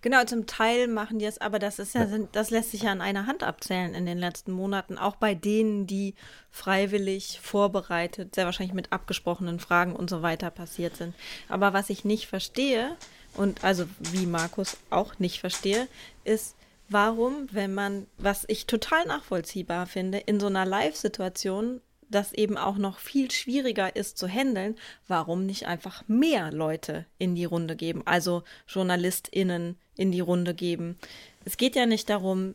[0.00, 3.00] Genau, zum Teil machen die es, aber das ist ja, das lässt sich ja an
[3.00, 6.14] einer Hand abzählen in den letzten Monaten, auch bei denen, die
[6.50, 11.14] freiwillig vorbereitet, sehr wahrscheinlich mit abgesprochenen Fragen und so weiter passiert sind.
[11.48, 12.96] Aber was ich nicht verstehe,
[13.34, 15.88] und also wie Markus auch nicht verstehe,
[16.24, 16.54] ist,
[16.88, 21.80] warum, wenn man, was ich total nachvollziehbar finde, in so einer Live-Situation
[22.12, 24.76] das eben auch noch viel schwieriger ist zu handeln,
[25.08, 30.98] warum nicht einfach mehr Leute in die Runde geben, also JournalistInnen in die Runde geben.
[31.44, 32.54] Es geht ja nicht darum,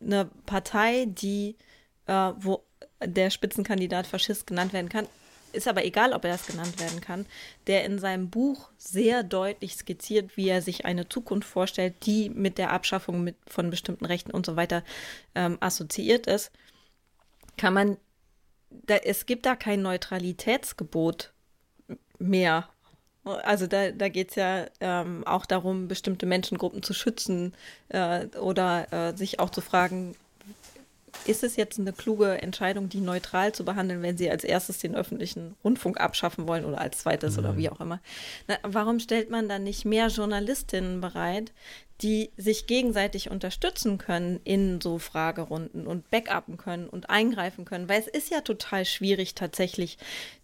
[0.00, 1.56] eine Partei, die,
[2.06, 2.62] äh, wo
[3.02, 5.06] der Spitzenkandidat Faschist genannt werden kann,
[5.52, 7.26] ist aber egal, ob er das genannt werden kann,
[7.66, 12.58] der in seinem Buch sehr deutlich skizziert, wie er sich eine Zukunft vorstellt, die mit
[12.58, 14.84] der Abschaffung mit, von bestimmten Rechten und so weiter
[15.34, 16.52] ähm, assoziiert ist,
[17.56, 17.96] kann man,
[18.86, 21.32] da, es gibt da kein Neutralitätsgebot
[22.18, 22.68] mehr.
[23.24, 27.54] Also da, da geht es ja ähm, auch darum, bestimmte Menschengruppen zu schützen
[27.88, 30.14] äh, oder äh, sich auch zu fragen,
[31.24, 34.94] ist es jetzt eine kluge Entscheidung, die neutral zu behandeln, wenn sie als erstes den
[34.94, 37.44] öffentlichen Rundfunk abschaffen wollen oder als zweites Nein.
[37.44, 38.00] oder wie auch immer?
[38.46, 41.52] Na, warum stellt man dann nicht mehr Journalistinnen bereit,
[42.02, 47.88] die sich gegenseitig unterstützen können in so Fragerunden und backuppen können und eingreifen können?
[47.88, 49.98] Weil es ist ja total schwierig, tatsächlich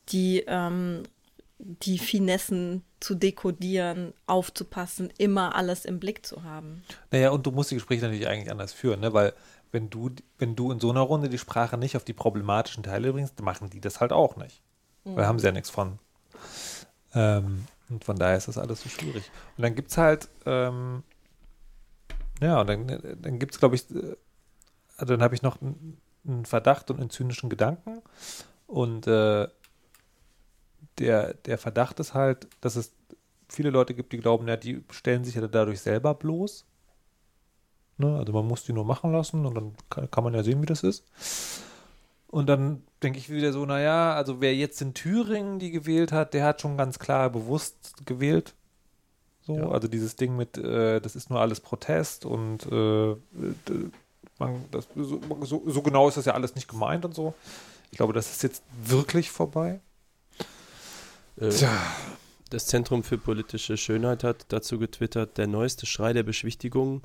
[0.08, 1.04] die, ähm,
[1.58, 6.82] die Finessen zu dekodieren, aufzupassen, immer alles im Blick zu haben.
[7.10, 9.12] Naja, und du musst die Gespräche natürlich eigentlich anders führen, ne?
[9.12, 9.32] weil
[9.72, 13.12] wenn du, wenn du in so einer Runde die Sprache nicht auf die problematischen Teile
[13.12, 14.62] bringst, machen die das halt auch nicht.
[15.04, 15.16] Mhm.
[15.16, 15.98] Weil haben sie ja nichts von.
[17.14, 19.30] Ähm, und von daher ist das alles so schwierig.
[19.56, 21.02] Und dann gibt es halt, ähm,
[22.40, 23.84] ja, und dann, dann gibt es, glaube ich,
[24.96, 28.02] also dann habe ich noch einen Verdacht und einen zynischen Gedanken.
[28.66, 29.48] Und äh,
[30.98, 32.92] der, der Verdacht ist halt, dass es
[33.48, 36.64] viele Leute gibt, die glauben, ja, die stellen sich ja dadurch selber bloß.
[38.02, 38.18] Ne?
[38.18, 40.66] Also man muss die nur machen lassen und dann kann, kann man ja sehen, wie
[40.66, 41.04] das ist.
[42.28, 46.34] Und dann denke ich wieder so, naja, also wer jetzt in Thüringen die gewählt hat,
[46.34, 48.54] der hat schon ganz klar bewusst gewählt.
[49.42, 49.68] So, ja.
[49.68, 53.16] also dieses Ding mit, äh, das ist nur alles Protest und äh,
[54.38, 57.34] man, das, so, so, so, genau ist das ja alles nicht gemeint und so.
[57.90, 59.80] Ich glaube, das ist jetzt wirklich vorbei.
[61.36, 61.70] Äh, Tja.
[62.50, 67.02] Das Zentrum für politische Schönheit hat dazu getwittert, der neueste Schrei der Beschwichtigung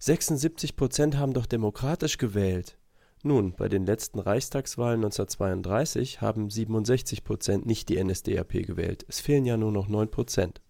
[0.00, 2.76] 76 Prozent haben doch demokratisch gewählt.
[3.22, 9.04] Nun, bei den letzten Reichstagswahlen 1932 haben 67 Prozent nicht die NSDAP gewählt.
[9.08, 10.62] Es fehlen ja nur noch 9 Prozent.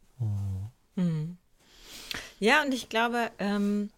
[0.96, 1.36] Mhm.
[2.40, 3.90] Ja, und ich glaube, ähm,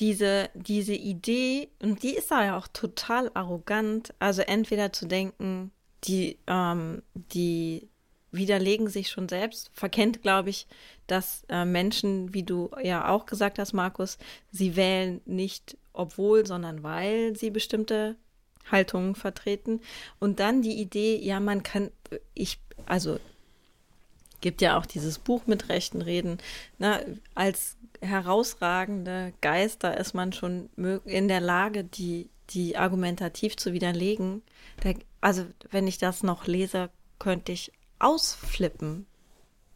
[0.00, 5.70] diese, diese Idee, und die ist ja auch total arrogant, also entweder zu denken,
[6.04, 7.88] die, ähm, die
[8.32, 10.66] widerlegen sich schon selbst, verkennt, glaube ich,
[11.06, 14.18] dass äh, Menschen, wie du ja auch gesagt hast, Markus,
[14.52, 18.16] sie wählen nicht obwohl, sondern weil sie bestimmte
[18.70, 19.80] Haltungen vertreten.
[20.18, 21.90] Und dann die Idee, ja, man kann,
[22.34, 23.18] ich, also
[24.40, 26.38] gibt ja auch dieses Buch mit rechten Reden.
[26.78, 27.00] Na,
[27.34, 30.70] als herausragende Geister ist man schon
[31.04, 34.42] in der Lage, die, die argumentativ zu widerlegen.
[34.82, 39.06] Der, also, wenn ich das noch lese, könnte ich ausflippen.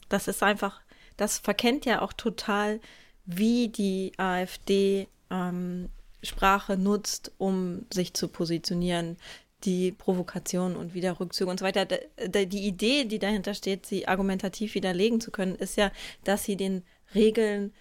[0.08, 0.80] Das ist einfach,
[1.16, 2.80] das verkennt ja auch total,
[3.26, 5.88] wie die AfD ähm,
[6.22, 9.16] Sprache nutzt, um sich zu positionieren,
[9.64, 11.86] die Provokation und wieder Rückzüge und so weiter.
[11.86, 15.90] Die Idee, die dahinter steht, sie argumentativ widerlegen zu können, ist ja,
[16.24, 16.82] dass sie den
[17.14, 17.72] Regeln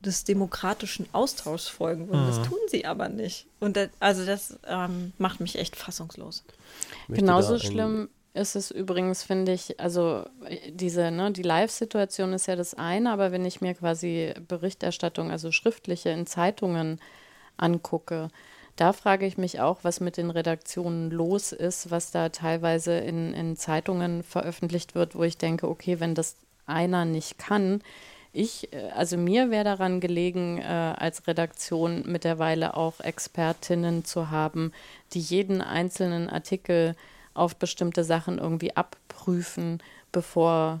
[0.00, 2.24] des demokratischen Austauschs folgen würden.
[2.24, 2.28] Mhm.
[2.28, 3.46] Das tun sie aber nicht.
[3.58, 6.42] Und das, also das ähm, macht mich echt fassungslos.
[7.08, 10.24] Genauso schlimm ist es übrigens, finde ich, also
[10.68, 15.50] diese, ne, die Live-Situation ist ja das eine, aber wenn ich mir quasi Berichterstattung, also
[15.50, 17.00] schriftliche in Zeitungen
[17.56, 18.28] angucke,
[18.76, 23.34] da frage ich mich auch, was mit den Redaktionen los ist, was da teilweise in,
[23.34, 27.82] in Zeitungen veröffentlicht wird, wo ich denke, okay, wenn das einer nicht kann,
[28.32, 34.72] ich, äh, also mir wäre daran gelegen, äh, als Redaktion mittlerweile auch Expertinnen zu haben,
[35.12, 36.94] die jeden einzelnen Artikel
[37.34, 40.80] auf bestimmte Sachen irgendwie abprüfen, bevor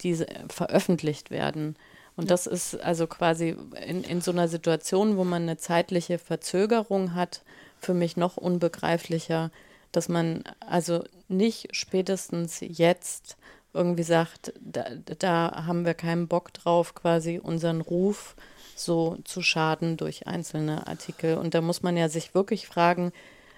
[0.00, 1.76] diese veröffentlicht werden.
[2.16, 7.14] Und das ist also quasi in, in so einer Situation, wo man eine zeitliche Verzögerung
[7.14, 7.42] hat,
[7.80, 9.50] für mich noch unbegreiflicher,
[9.92, 13.36] dass man also nicht spätestens jetzt
[13.72, 14.84] irgendwie sagt, da,
[15.18, 18.36] da haben wir keinen Bock drauf, quasi unseren Ruf
[18.76, 21.36] so zu schaden durch einzelne Artikel.
[21.36, 23.12] Und da muss man ja sich wirklich fragen,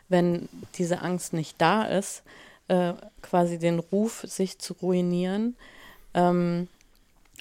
[0.09, 2.23] wenn diese Angst nicht da ist,
[2.69, 5.57] äh, quasi den Ruf, sich zu ruinieren,
[6.15, 6.69] ähm,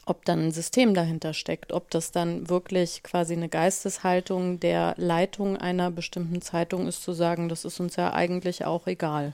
[0.06, 5.58] ob dann ein System dahinter steckt, ob das dann wirklich quasi eine Geisteshaltung der Leitung
[5.58, 9.34] einer bestimmten Zeitung ist, zu sagen, das ist uns ja eigentlich auch egal.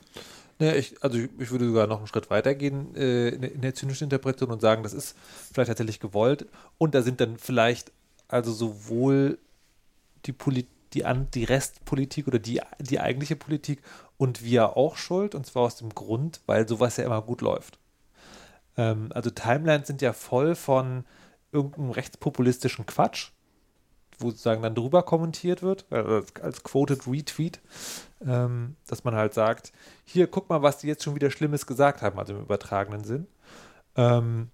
[0.59, 3.61] Naja, ich, also ich, ich, würde sogar noch einen Schritt weiter gehen äh, in, in,
[3.61, 5.17] der zynischen Interpretation und sagen, das ist
[5.51, 6.45] vielleicht tatsächlich gewollt
[6.77, 7.91] und da sind dann vielleicht
[8.27, 9.39] also sowohl
[10.25, 13.81] die Politik die, die Restpolitik oder die, die eigentliche Politik
[14.17, 15.35] und wir auch schuld.
[15.35, 17.79] Und zwar aus dem Grund, weil sowas ja immer gut läuft.
[18.77, 21.05] Ähm, also Timelines sind ja voll von
[21.51, 23.31] irgendeinem rechtspopulistischen Quatsch,
[24.19, 27.59] wo sozusagen dann drüber kommentiert wird, äh, als Quoted Retweet,
[28.25, 29.73] ähm, dass man halt sagt,
[30.05, 33.27] hier, guck mal, was die jetzt schon wieder Schlimmes gesagt haben, also im übertragenen Sinn.
[33.95, 34.49] Ähm,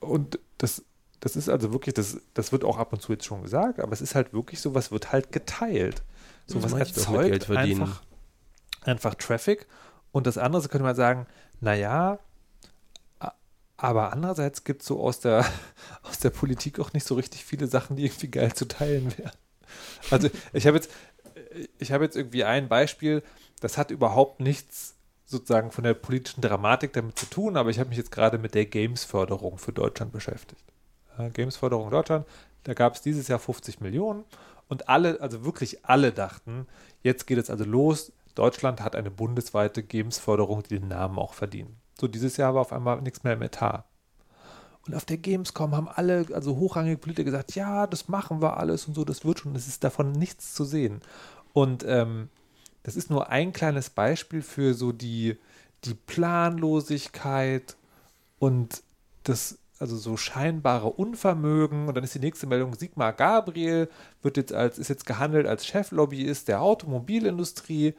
[0.00, 0.84] und das,
[1.22, 3.92] das ist also wirklich, das, das wird auch ab und zu jetzt schon gesagt, aber
[3.92, 6.02] es ist halt wirklich so, was wird halt geteilt.
[6.46, 8.02] So was erzeugt einfach,
[8.80, 9.68] einfach Traffic.
[10.10, 11.28] Und das andere, so könnte man sagen,
[11.60, 12.18] naja,
[13.76, 15.46] aber andererseits gibt es so aus der,
[16.02, 19.30] aus der Politik auch nicht so richtig viele Sachen, die irgendwie geil zu teilen wären.
[20.10, 20.90] Also ich habe jetzt,
[21.78, 23.22] ich habe jetzt irgendwie ein Beispiel,
[23.60, 27.90] das hat überhaupt nichts sozusagen von der politischen Dramatik damit zu tun, aber ich habe
[27.90, 30.71] mich jetzt gerade mit der Games-Förderung für Deutschland beschäftigt.
[31.18, 32.26] Ja, Games-Förderung Deutschland,
[32.64, 34.24] da gab es dieses Jahr 50 Millionen
[34.68, 36.66] und alle, also wirklich alle dachten,
[37.02, 41.70] jetzt geht es also los, Deutschland hat eine bundesweite Games-Förderung, die den Namen auch verdient.
[42.00, 43.84] So, dieses Jahr war auf einmal nichts mehr im Etat.
[44.86, 48.86] Und auf der Gamescom haben alle, also hochrangige Politiker gesagt, ja, das machen wir alles
[48.88, 51.00] und so, das wird schon, es ist davon nichts zu sehen.
[51.52, 52.30] Und ähm,
[52.82, 55.38] das ist nur ein kleines Beispiel für so die,
[55.84, 57.76] die Planlosigkeit
[58.40, 58.82] und
[59.22, 61.88] das, also so scheinbare Unvermögen.
[61.88, 63.90] Und dann ist die nächste Meldung, Sigmar Gabriel
[64.22, 67.94] wird jetzt als, ist jetzt gehandelt als Cheflobbyist der Automobilindustrie,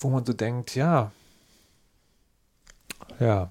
[0.00, 1.12] wo man so denkt, ja,
[3.20, 3.50] ja.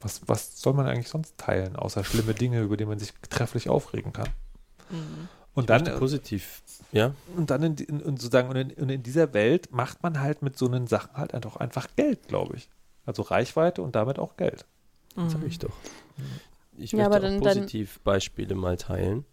[0.00, 3.68] Was, was soll man eigentlich sonst teilen, außer schlimme Dinge, über die man sich trefflich
[3.68, 4.28] aufregen kann?
[4.90, 5.28] Mhm.
[5.54, 7.14] Und dann positiv, ja.
[7.36, 10.42] Und dann in, in, in sozusagen und in, und in, dieser Welt macht man halt
[10.42, 12.68] mit so einen Sachen halt einfach, einfach Geld, glaube ich.
[13.06, 14.66] Also Reichweite und damit auch Geld.
[15.16, 15.72] Das sage ich doch.
[16.76, 19.24] Ich ja, möchte auch positiv Beispiele mal teilen.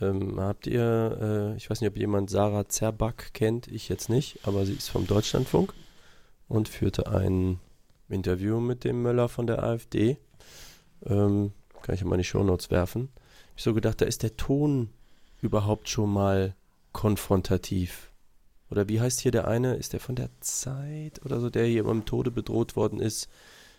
[0.00, 1.18] Ähm, habt ihr,
[1.54, 4.88] äh, ich weiß nicht, ob jemand Sarah Zerback kennt, ich jetzt nicht, aber sie ist
[4.88, 5.74] vom Deutschlandfunk
[6.48, 7.60] und führte einen
[8.08, 10.18] Interview mit dem Möller von der AfD.
[11.04, 13.08] Ähm, kann ich ja mal in die Shownotes werfen.
[13.56, 14.90] Ich so gedacht, da ist der Ton
[15.40, 16.54] überhaupt schon mal
[16.92, 18.10] konfrontativ.
[18.70, 19.74] Oder wie heißt hier der eine?
[19.74, 23.28] Ist der von der Zeit oder so, der hier beim Tode bedroht worden ist?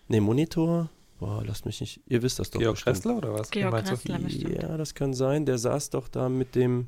[0.07, 0.89] Ne, Monitor?
[1.23, 2.01] Boah, lasst mich nicht.
[2.07, 2.59] Ihr wisst das doch.
[2.59, 3.49] Georg Kressler oder was?
[3.49, 4.29] Georg Kressler,
[4.61, 5.45] Ja, das kann sein.
[5.45, 6.87] Der saß doch da mit dem.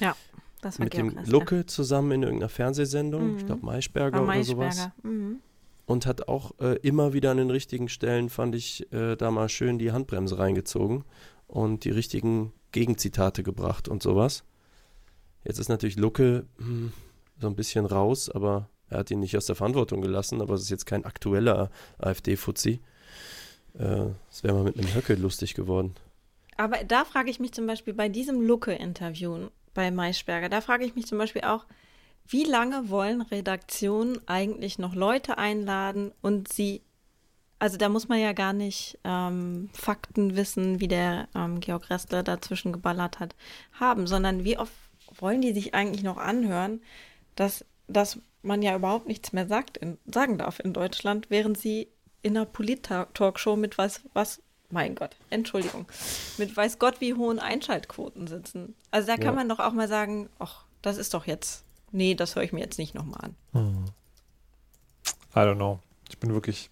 [0.00, 0.16] Ja,
[0.62, 1.24] das war Mit Georg dem.
[1.26, 3.32] Lucke zusammen in irgendeiner Fernsehsendung.
[3.32, 3.36] Mhm.
[3.36, 4.88] Ich glaube, Maischberger, Maischberger oder sowas.
[5.02, 5.40] Mhm
[5.86, 9.48] und hat auch äh, immer wieder an den richtigen Stellen, fand ich, äh, da mal
[9.48, 11.04] schön die Handbremse reingezogen
[11.46, 14.42] und die richtigen Gegenzitate gebracht und sowas.
[15.44, 16.92] Jetzt ist natürlich Lucke hm,
[17.40, 20.62] so ein bisschen raus, aber er hat ihn nicht aus der Verantwortung gelassen, aber es
[20.62, 22.80] ist jetzt kein aktueller AfD-Fuzzi.
[23.78, 25.94] Äh, das wäre mal mit einem Höcke lustig geworden.
[26.56, 30.94] Aber da frage ich mich zum Beispiel bei diesem Lucke-Interview bei Maischberger, da frage ich
[30.94, 31.66] mich zum Beispiel auch,
[32.28, 36.82] wie lange wollen Redaktionen eigentlich noch Leute einladen und sie,
[37.58, 42.22] also da muss man ja gar nicht ähm, Fakten wissen, wie der ähm, Georg Restler
[42.22, 43.36] dazwischen geballert hat,
[43.72, 44.72] haben, sondern wie oft
[45.18, 46.80] wollen die sich eigentlich noch anhören,
[47.36, 51.88] dass, dass man ja überhaupt nichts mehr sagt in, sagen darf in Deutschland, während sie
[52.26, 55.86] in einer Polit-Talkshow mit was, was, mein Gott, Entschuldigung,
[56.38, 58.74] mit weiß Gott wie hohen Einschaltquoten sitzen.
[58.90, 59.32] Also da kann ja.
[59.32, 62.60] man doch auch mal sagen, ach, das ist doch jetzt nee, das höre ich mir
[62.60, 63.34] jetzt nicht nochmal an.
[63.52, 63.84] Hm.
[65.34, 65.80] I don't know.
[66.08, 66.70] Ich bin wirklich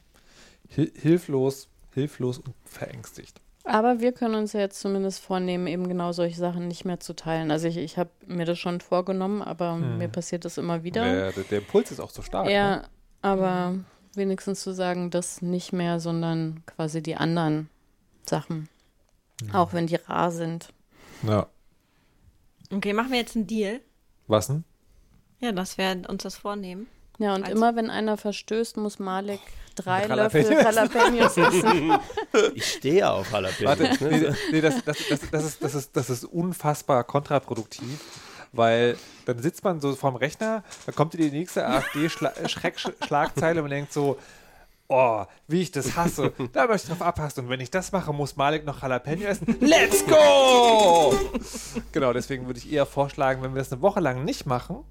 [0.69, 3.41] hilflos, hilflos und verängstigt.
[3.65, 7.15] Aber wir können uns ja jetzt zumindest vornehmen, eben genau solche Sachen nicht mehr zu
[7.15, 7.51] teilen.
[7.51, 9.99] Also ich, ich habe mir das schon vorgenommen, aber hm.
[9.99, 11.03] mir passiert das immer wieder.
[11.03, 12.49] Der, der, der, Impuls ist auch so stark.
[12.51, 12.89] Ja, ne?
[13.23, 13.85] aber hm.
[14.17, 17.69] Wenigstens zu sagen, das nicht mehr, sondern quasi die anderen
[18.25, 18.69] Sachen.
[19.41, 19.55] Hm.
[19.55, 20.69] Auch wenn die rar sind.
[21.23, 21.47] Ja.
[22.73, 23.81] Okay, machen wir jetzt einen Deal.
[24.27, 24.65] Was denn?
[25.41, 26.87] Ja, dass wir uns das vornehmen.
[27.19, 29.41] Ja, und also, immer wenn einer verstößt, muss Malik
[29.77, 31.93] drei Löffel Jalapenos essen.
[32.55, 33.81] Ich stehe auf Jalapenos.
[33.81, 38.01] Warte, nee, nee das, das, das, das, ist, das, ist, das ist unfassbar kontraproduktiv,
[38.57, 43.93] weil dann sitzt man so vorm Rechner, dann kommt die nächste AfD-Schreckschlagzeile und man denkt
[43.93, 44.19] so,
[44.89, 46.33] oh, wie ich das hasse.
[46.53, 47.45] Da möchte ich drauf abpassen.
[47.45, 49.57] Und wenn ich das mache, muss Malik noch Jalapeno essen.
[49.61, 51.15] Let's go!
[51.93, 54.85] genau, deswegen würde ich eher vorschlagen, wenn wir das eine Woche lang nicht machen,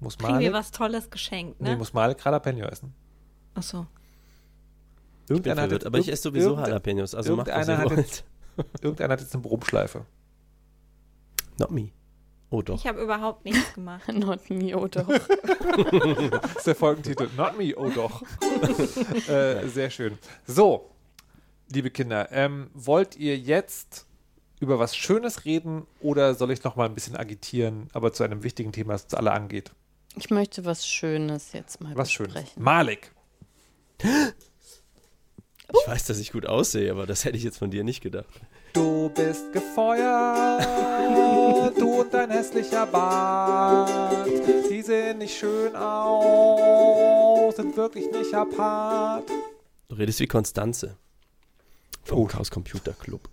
[0.00, 1.70] muss Kriegen Malik, wir was Tolles geschenkt, ne?
[1.70, 2.94] Nee, muss Malik Jalapeno essen.
[3.54, 3.86] Ach so.
[5.28, 7.98] Irgendeiner ich verwirrt, aber ich esse sowieso Jalapenos, also macht was ihr wollt.
[7.98, 8.24] Jetzt,
[8.80, 10.04] irgendeiner hat jetzt eine Brummschleife.
[11.58, 11.90] Not me.
[12.50, 12.78] Oh doch.
[12.78, 14.08] Ich habe überhaupt nichts gemacht.
[14.12, 15.06] Not me, oh doch.
[15.06, 17.28] das ist der Folgentitel.
[17.36, 18.22] Not me, oh doch.
[19.28, 20.18] äh, sehr schön.
[20.46, 20.90] So,
[21.72, 24.06] liebe Kinder, ähm, wollt ihr jetzt
[24.58, 28.42] über was Schönes reden oder soll ich noch mal ein bisschen agitieren, aber zu einem
[28.42, 29.70] wichtigen Thema, das uns alle angeht?
[30.16, 32.34] Ich möchte was Schönes jetzt mal Was besprechen.
[32.34, 32.56] Schönes.
[32.56, 33.12] Malik.
[34.02, 38.40] Ich weiß, dass ich gut aussehe, aber das hätte ich jetzt von dir nicht gedacht.
[38.72, 40.66] Du bist gefeuert,
[41.78, 43.90] du und dein hässlicher Bart.
[44.70, 49.28] Die sehen nicht schön aus, sind wirklich nicht apart.
[49.88, 50.96] Du redest wie Konstanze.
[52.04, 52.24] Vom Oh.
[52.26, 53.28] Chaos Computer Club.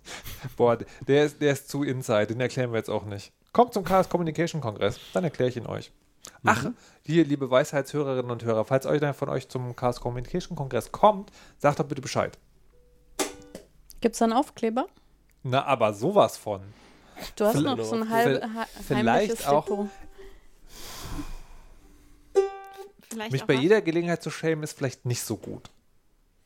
[0.56, 3.32] Boah, der ist, der ist zu inside, den erklären wir jetzt auch nicht.
[3.52, 5.90] Kommt zum Chaos Communication Kongress, dann erkläre ich ihn euch.
[6.44, 6.66] Ach,
[7.04, 11.30] hier, liebe Weisheitshörerinnen und Hörer, falls euch einer von euch zum Chaos Communication Kongress kommt,
[11.58, 12.38] sagt doch bitte Bescheid.
[14.00, 14.86] Gibt es da einen Aufkleber?
[15.42, 16.60] Na, aber sowas von.
[17.36, 19.88] Du hast Vielleicht- noch so ein halb, ha vielleicht auch- Depot.
[23.10, 25.70] Vielleicht Mich auch bei was- jeder Gelegenheit zu schämen, ist vielleicht nicht so gut.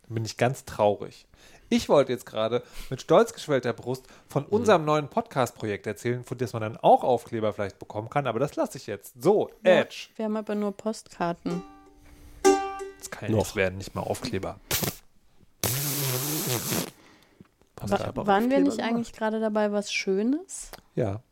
[0.09, 1.27] Da bin ich ganz traurig.
[1.69, 6.49] Ich wollte jetzt gerade mit stolz geschwellter Brust von unserem neuen Podcast-Projekt erzählen, von dem
[6.53, 9.21] man dann auch Aufkleber vielleicht bekommen kann, aber das lasse ich jetzt.
[9.21, 10.09] So, Ja, Edge.
[10.17, 11.63] wir haben aber nur Postkarten.
[12.99, 14.61] Das kann ja nichts werden, nicht mal Aufkleber.
[17.87, 18.91] Wa aber waren wir nicht gemacht.
[18.91, 20.71] eigentlich gerade dabei, was Schönes?
[20.95, 21.23] Ja.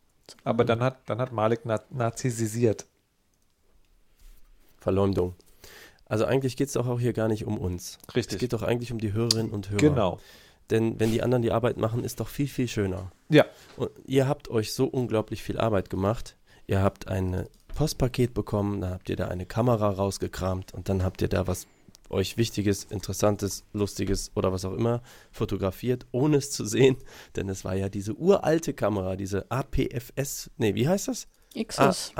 [0.44, 2.86] Aber dann hat, dann hat Malik na narzissisiert.
[4.78, 5.34] Verleumdung.
[6.06, 7.98] Also eigentlich geht es doch auch hier gar nicht um uns.
[8.08, 8.38] Es Richtig.
[8.38, 9.78] geht doch eigentlich um die Hörerinnen und Hörer.
[9.78, 10.18] Genau.
[10.70, 13.10] Denn wenn die anderen die Arbeit machen, ist doch viel, viel schöner.
[13.28, 13.44] Ja.
[13.76, 16.36] Und ihr habt euch so unglaublich viel Arbeit gemacht.
[16.66, 21.22] Ihr habt ein Postpaket bekommen, dann habt ihr da eine Kamera rausgekramt und dann habt
[21.22, 21.66] ihr da was
[22.10, 26.96] euch Wichtiges, Interessantes, Lustiges oder was auch immer fotografiert, ohne es zu sehen.
[27.36, 31.28] Denn es war ja diese uralte Kamera, diese APFS, nee, wie heißt das?
[31.54, 32.12] Xus.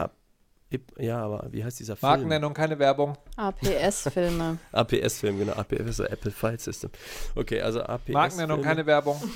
[0.72, 2.11] Ip- ja, aber wie heißt dieser Film?
[2.11, 3.18] Markennennung, keine Werbung.
[3.37, 4.59] APS-Filme.
[4.70, 6.90] APS-Film, genau, APFS, Apple File System.
[7.35, 8.12] Okay, also APS.
[8.12, 9.20] Markennennung, keine Werbung.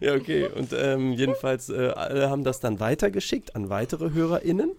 [0.00, 0.46] Ja, okay.
[0.48, 4.72] Und ähm, jedenfalls, äh, alle haben das dann weitergeschickt an weitere HörerInnen.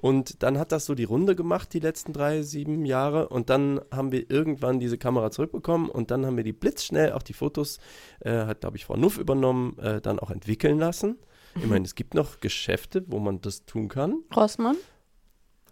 [0.00, 3.28] Und dann hat das so die Runde gemacht, die letzten drei, sieben Jahre.
[3.28, 7.22] Und dann haben wir irgendwann diese Kamera zurückbekommen und dann haben wir die blitzschnell, auch
[7.22, 7.78] die Fotos,
[8.20, 11.18] äh, hat, glaube ich, Frau Nuff übernommen, äh, dann auch entwickeln lassen.
[11.56, 14.22] Ich meine, es gibt noch Geschäfte, wo man das tun kann.
[14.34, 14.76] Rossmann?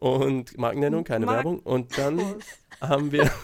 [0.01, 1.61] Und Markennennung, keine Mark- Werbung.
[1.61, 2.21] Und dann
[2.81, 3.31] haben wir.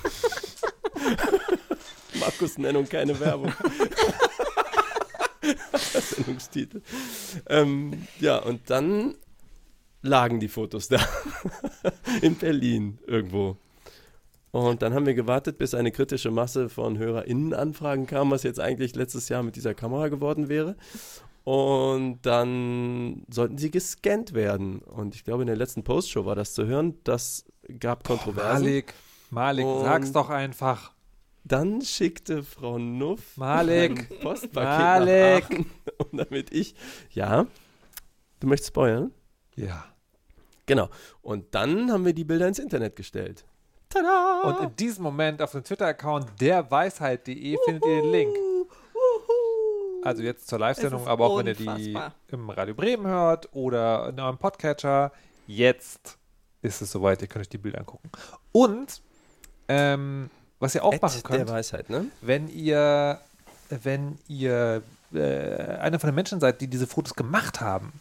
[2.21, 3.53] Markus-Nennung, keine Werbung.
[6.01, 6.83] Sendungstitel.
[7.49, 9.15] Ähm, ja, und dann
[10.03, 11.01] lagen die Fotos da.
[12.23, 13.57] In Berlin irgendwo.
[14.51, 18.95] Und dann haben wir gewartet, bis eine kritische Masse von HörerInnen-Anfragen kam, was jetzt eigentlich
[18.95, 20.77] letztes Jahr mit dieser Kamera geworden wäre.
[21.43, 24.79] Und dann sollten sie gescannt werden.
[24.79, 26.95] Und ich glaube, in der letzten Postshow war das zu hören.
[27.05, 27.45] Das
[27.81, 28.65] gab Kontroversen.
[28.65, 28.95] Malik,
[29.31, 30.94] Malik, Und- sag's doch einfach.
[31.45, 34.11] Dann schickte Frau Nuff Malik.
[34.11, 35.51] ein Postpaket Malik.
[35.51, 36.75] nach Aachen, und damit ich,
[37.11, 37.47] ja,
[38.41, 39.13] du möchtest spoilern?
[39.55, 39.85] Ja.
[40.67, 40.89] Genau.
[41.21, 43.45] Und dann haben wir die Bilder ins Internet gestellt.
[43.91, 44.41] Tada!
[44.43, 48.37] Und in diesem Moment auf dem Twitter-Account derweisheit.de findet ihr den Link.
[50.03, 52.15] Also jetzt zur Live-Sendung, aber auch wenn ihr die unfassbar.
[52.29, 55.13] im Radio Bremen hört oder in eurem Podcatcher,
[55.47, 56.19] jetzt
[56.61, 58.11] ist es soweit, ihr könnt euch die Bilder angucken.
[58.53, 59.01] Und
[59.69, 60.31] ähm,
[60.61, 62.07] was ihr auch At machen der könnt, Weisheit, ne?
[62.21, 63.21] wenn ihr,
[63.71, 67.93] wenn ihr äh, einer von den Menschen seid, die diese Fotos gemacht haben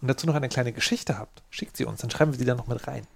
[0.00, 2.54] und dazu noch eine kleine Geschichte habt, schickt sie uns, dann schreiben wir sie da
[2.54, 3.06] noch mit rein.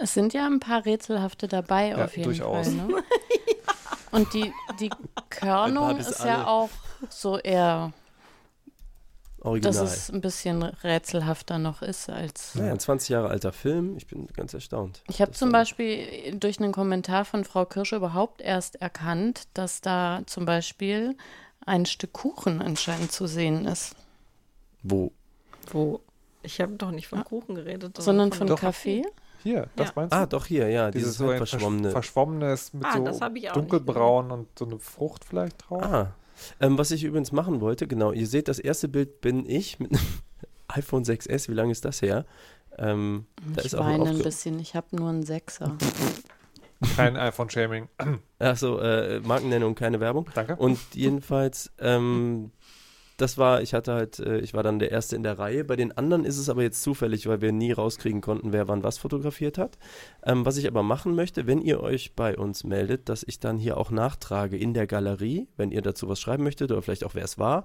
[0.00, 2.66] Es sind ja ein paar Rätselhafte dabei Ja, auf jeden durchaus.
[2.66, 2.74] Fall.
[2.74, 2.88] Ne?
[4.10, 4.90] Und die, die
[5.28, 6.30] Körnung ist alle.
[6.30, 6.70] ja auch
[7.10, 7.92] so eher,
[9.44, 9.84] dass Original.
[9.84, 12.54] es ein bisschen rätselhafter noch ist als.
[12.54, 13.96] Naja, ein 20 Jahre alter Film.
[13.96, 15.02] Ich bin ganz erstaunt.
[15.08, 20.22] Ich habe zum Beispiel durch einen Kommentar von Frau Kirsche überhaupt erst erkannt, dass da
[20.26, 21.16] zum Beispiel
[21.66, 23.94] ein Stück Kuchen anscheinend zu sehen ist,
[24.82, 25.12] Wo?
[25.70, 26.00] Wo?
[26.42, 27.96] Ich habe doch nicht von Kuchen geredet.
[28.00, 28.60] sondern von Doch.
[28.60, 29.02] Kaffee.
[29.42, 29.92] Hier, das Ja.
[29.96, 30.16] meinst du?
[30.18, 30.90] Ah, doch hier, ja.
[30.90, 31.90] Dieses Dieses so verschwommene.
[31.90, 31.90] verschwommene.
[31.90, 35.82] verschwommenes mit Ah, so nicht dunkelbraun und so eine Frucht vielleicht drauf.
[35.82, 36.12] Ah,
[36.60, 39.92] ähm, was ich übrigens machen wollte, genau, ihr seht, das erste Bild bin ich mit
[39.92, 40.02] einem
[40.68, 42.24] iPhone 6S, wie lange ist das her?
[42.78, 45.76] Ähm, da Ich ist auch weine ein bisschen, ich habe nur einen Sechser.
[46.96, 47.88] Kein iPhone-Shaming.
[48.38, 50.28] Achso, äh, Markennennung, keine Werbung.
[50.34, 50.56] Danke.
[50.56, 52.50] Und jedenfalls, ähm,
[53.16, 55.64] das war, ich hatte halt, äh, ich war dann der Erste in der Reihe.
[55.64, 58.82] Bei den anderen ist es aber jetzt zufällig, weil wir nie rauskriegen konnten, wer wann
[58.82, 59.78] was fotografiert hat.
[60.24, 63.56] Ähm, was ich aber machen möchte, wenn ihr euch bei uns meldet, dass ich dann
[63.58, 67.14] hier auch nachtrage in der Galerie, wenn ihr dazu was schreiben möchtet oder vielleicht auch
[67.14, 67.64] wer es war.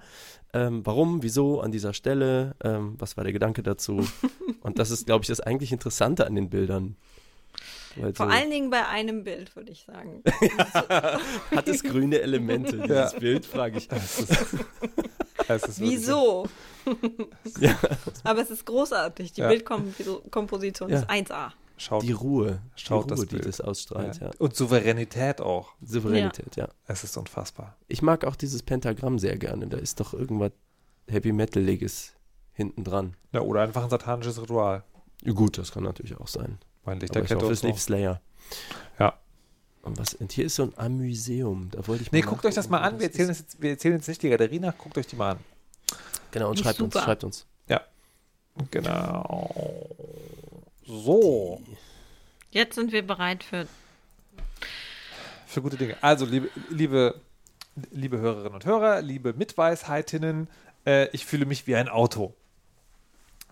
[0.53, 4.07] Ähm, warum, wieso, an dieser Stelle, ähm, was war der Gedanke dazu?
[4.61, 6.95] Und das ist, glaube ich, das eigentlich Interessante an den Bildern.
[7.95, 10.21] Weil Vor so- allen Dingen bei einem Bild, würde ich sagen.
[11.55, 13.89] Hat es grüne Elemente, dieses Bild, frage ich.
[15.55, 16.47] Ist, ist Wieso?
[17.59, 17.77] Ja.
[18.23, 19.33] Aber es ist großartig.
[19.33, 19.47] Die Ja.
[19.49, 20.99] Bildkomposition Ja.
[20.99, 21.51] ist 1A.
[21.77, 23.47] Schaut, Die Ruhe, Schaut die das Ruhe, die Bild.
[23.47, 24.27] das ausstrahlt, ja.
[24.27, 24.33] ja.
[24.39, 25.73] Und Souveränität auch.
[25.81, 26.67] Souveränität, ja.
[26.87, 27.75] Es ist unfassbar.
[27.87, 29.67] Ich mag auch dieses Pentagramm sehr gerne.
[29.67, 30.51] Da ist doch irgendwas
[31.07, 32.13] Heavy Metaliges
[32.53, 33.15] hinten dran.
[33.31, 34.83] Ja, oder einfach ein satanisches Ritual.
[35.23, 36.59] Ja, gut, das kann natürlich auch sein.
[36.83, 37.67] Mein Aber ich Lichterkette hoffe, es so.
[37.67, 38.21] lief Slayer.
[38.99, 39.17] Ja.
[39.81, 41.69] Und was, und hier ist so ein Amüseum.
[41.71, 42.99] Da wollte ich Nee, mal guckt euch das mal an.
[42.99, 44.77] Wir erzählen, das jetzt, wir erzählen jetzt nicht die Galerie nach.
[44.77, 45.39] Guckt euch die mal an.
[46.31, 47.05] Genau, und Ist schreibt uns, super.
[47.05, 47.45] schreibt uns.
[48.71, 49.89] Genau.
[50.85, 51.61] So.
[52.51, 53.67] Jetzt sind wir bereit für.
[55.45, 55.95] Für gute Dinge.
[56.01, 57.21] Also, liebe, liebe,
[57.91, 60.47] liebe Hörerinnen und Hörer, liebe Mitweisheitinnen,
[60.85, 62.33] äh, ich fühle mich wie ein Auto.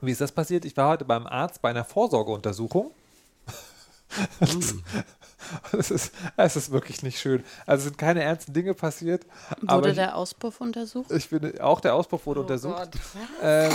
[0.01, 0.65] Wie ist das passiert?
[0.65, 2.91] Ich war heute beim Arzt bei einer Vorsorgeuntersuchung.
[5.71, 7.41] Es ist, es ist wirklich nicht schön.
[7.65, 9.25] Also es sind keine ernsten Dinge passiert.
[9.65, 11.09] aber Wurde ich, der Auspuff untersucht?
[11.11, 12.75] ich finde, auch der Auspuff wurde Oh untersucht.
[12.75, 12.89] Gott.
[13.41, 13.71] Ähm,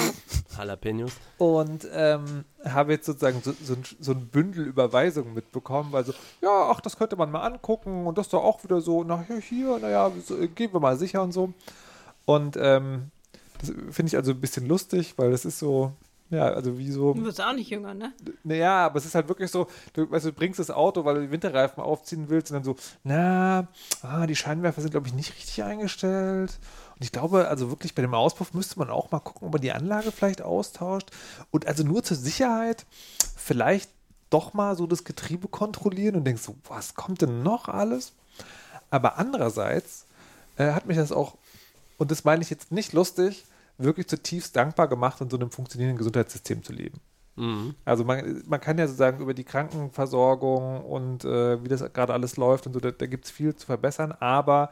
[0.55, 1.13] Jalapenos.
[1.39, 6.13] und ähm, habe jetzt sozusagen so, so, ein, so ein Bündel Überweisungen mitbekommen, weil so,
[6.43, 9.25] ja, ach, das könnte man mal angucken und das ist doch auch wieder so, na
[9.29, 11.55] ja, hier, naja, so, gehen wir mal sicher und so.
[12.27, 13.11] Und ähm,
[13.61, 15.93] das finde ich also ein bisschen lustig, weil das ist so,
[16.33, 18.15] ja, also wie so, Du wirst auch nicht jünger, ne?
[18.43, 21.21] naja, aber es ist halt wirklich so, du, weißt, du bringst das Auto, weil du
[21.21, 22.75] die Winterreifen aufziehen willst und dann so,
[23.05, 23.69] na,
[24.01, 26.59] ah, die Scheinwerfer sind, glaube ich, nicht richtig eingestellt.
[26.95, 29.61] Und ich glaube, also wirklich bei dem Auspuff müsste man auch mal gucken, ob man
[29.61, 31.11] die Anlage vielleicht austauscht.
[31.51, 32.87] Und also nur zur Sicherheit
[33.37, 33.91] vielleicht
[34.31, 38.15] doch mal so das Getriebe kontrollieren und denkst so, was kommt denn noch alles?
[38.89, 40.07] Aber andererseits
[40.57, 41.37] äh, hat mich das auch,
[41.99, 43.45] und das meine ich jetzt nicht lustig,
[43.83, 47.01] wirklich zutiefst dankbar gemacht, in so einem funktionierenden Gesundheitssystem zu leben.
[47.37, 47.75] Mhm.
[47.85, 52.37] Also man, man kann ja sozusagen über die Krankenversorgung und äh, wie das gerade alles
[52.37, 54.71] läuft und so, da, da gibt es viel zu verbessern, aber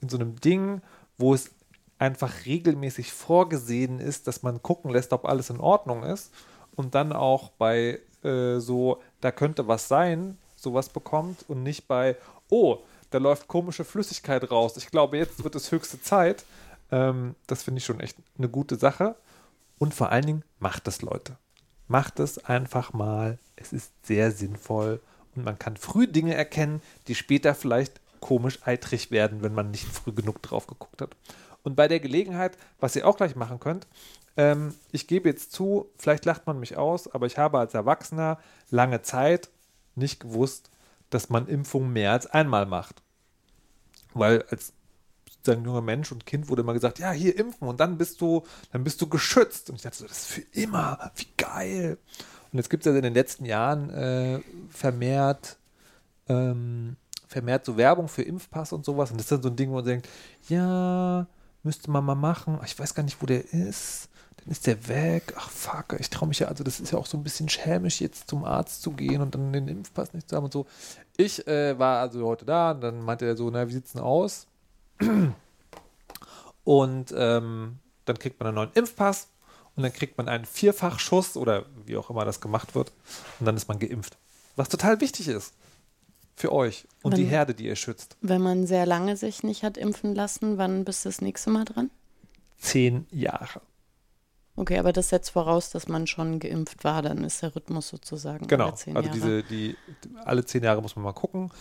[0.00, 0.80] in so einem Ding,
[1.18, 1.50] wo es
[1.98, 6.32] einfach regelmäßig vorgesehen ist, dass man gucken lässt, ob alles in Ordnung ist
[6.76, 12.16] und dann auch bei äh, so, da könnte was sein, sowas bekommt und nicht bei,
[12.48, 12.78] oh,
[13.10, 14.76] da läuft komische Flüssigkeit raus.
[14.76, 16.44] Ich glaube, jetzt wird es höchste Zeit.
[16.90, 19.16] Ähm, das finde ich schon echt eine gute Sache.
[19.78, 21.36] Und vor allen Dingen macht es, Leute.
[21.86, 23.38] Macht es einfach mal.
[23.56, 25.00] Es ist sehr sinnvoll
[25.34, 29.86] und man kann früh Dinge erkennen, die später vielleicht komisch eitrig werden, wenn man nicht
[29.86, 31.16] früh genug drauf geguckt hat.
[31.62, 33.86] Und bei der Gelegenheit, was ihr auch gleich machen könnt,
[34.36, 38.38] ähm, ich gebe jetzt zu, vielleicht lacht man mich aus, aber ich habe als Erwachsener
[38.70, 39.50] lange Zeit
[39.94, 40.70] nicht gewusst,
[41.10, 43.02] dass man Impfungen mehr als einmal macht.
[44.14, 44.72] Weil als
[45.48, 48.44] sozusagen junger Mensch und Kind wurde immer gesagt, ja, hier impfen und dann bist du,
[48.72, 49.70] dann bist du geschützt.
[49.70, 51.98] Und ich dachte so, das ist für immer, wie geil.
[52.52, 55.56] Und jetzt gibt es ja in den letzten Jahren äh, vermehrt,
[56.28, 56.96] ähm,
[57.26, 59.10] vermehrt so Werbung für Impfpass und sowas.
[59.10, 60.08] Und das ist dann so ein Ding, wo man denkt,
[60.48, 61.26] ja,
[61.62, 62.58] müsste man mal machen.
[62.60, 64.08] Ach, Ich weiß gar nicht, wo der ist.
[64.36, 65.34] Dann ist der weg.
[65.36, 68.00] Ach fuck, ich traue mich ja, also das ist ja auch so ein bisschen schämisch,
[68.00, 70.66] jetzt zum Arzt zu gehen und dann den Impfpass nicht zu haben und so.
[71.16, 74.02] Ich äh, war also heute da und dann meinte er so, na, wie sieht's denn
[74.02, 74.46] aus?
[76.64, 79.28] Und ähm, dann kriegt man einen neuen Impfpass
[79.76, 82.92] und dann kriegt man einen Vierfachschuss oder wie auch immer das gemacht wird
[83.40, 84.16] und dann ist man geimpft.
[84.56, 85.54] Was total wichtig ist
[86.34, 88.16] für euch und die Wenn- Herde, die ihr schützt.
[88.20, 91.64] Wenn man sehr lange sich nicht hat impfen lassen, wann bist du das nächste Mal
[91.64, 91.90] dran?
[92.58, 93.60] Zehn Jahre.
[94.56, 98.48] Okay, aber das setzt voraus, dass man schon geimpft war, dann ist der Rhythmus sozusagen
[98.48, 98.66] Genau.
[98.66, 99.20] alle zehn Also Jahre.
[99.20, 99.76] diese, die,
[100.24, 101.42] alle zehn Jahre muss man mal gucken.
[101.44, 101.52] Und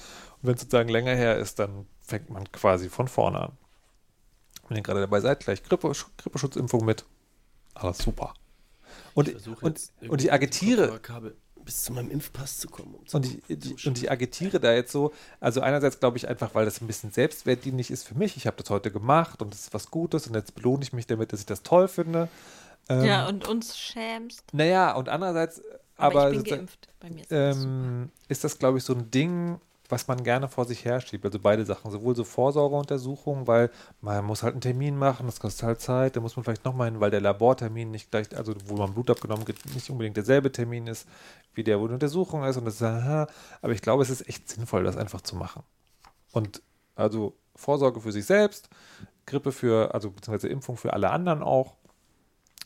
[0.42, 3.52] wenn es sozusagen länger her ist, dann fängt man quasi von vorne an.
[4.68, 7.06] Wenn ihr gerade dabei seid, gleich Grippe, Grippeschutzimpfung mit.
[7.74, 8.34] Alles super.
[9.14, 11.00] Und, versuche und, und ich agitiere,
[11.64, 12.96] bis zu meinem Impfpass zu kommen.
[12.96, 16.28] Um zu Und ich, die, und ich agitiere da jetzt so, also einerseits glaube ich
[16.28, 18.38] einfach, weil das ein bisschen selbstwertdienlich ist für mich.
[18.38, 21.08] Ich habe das heute gemacht und das ist was Gutes und jetzt belohne ich mich
[21.08, 22.30] damit, dass ich das toll finde.
[22.90, 24.44] Ähm, ja, und uns schämst.
[24.54, 25.62] Naja, und andererseits,
[25.98, 26.88] Aber, aber, ich bin geimpft.
[27.00, 30.66] Bei mir ist ähm, ist das, glaube ich, so ein Ding, was man gerne vor
[30.66, 31.24] sich herschiebt.
[31.26, 33.72] Also beide Sachen, sowohl so Vorsorgeuntersuchungen, weil
[34.02, 36.92] man muss halt einen Termin machen, das kostet halt Zeit, da muss man vielleicht nochmal
[36.92, 40.52] hin, weil der Labortermin nicht gleich, also wo man Blut abgenommen wird, nicht unbedingt derselbe
[40.52, 41.08] Termin ist,
[41.54, 43.28] wie der, wo die Untersuchung ist und das ist, aha,
[43.62, 45.64] aber ich glaube, es ist echt sinnvoll, das einfach zu machen.
[46.32, 46.62] Und
[46.96, 48.70] also Vorsorge für sich selbst,
[49.26, 51.76] Grippe für, also beziehungsweise Impfung für alle anderen auch,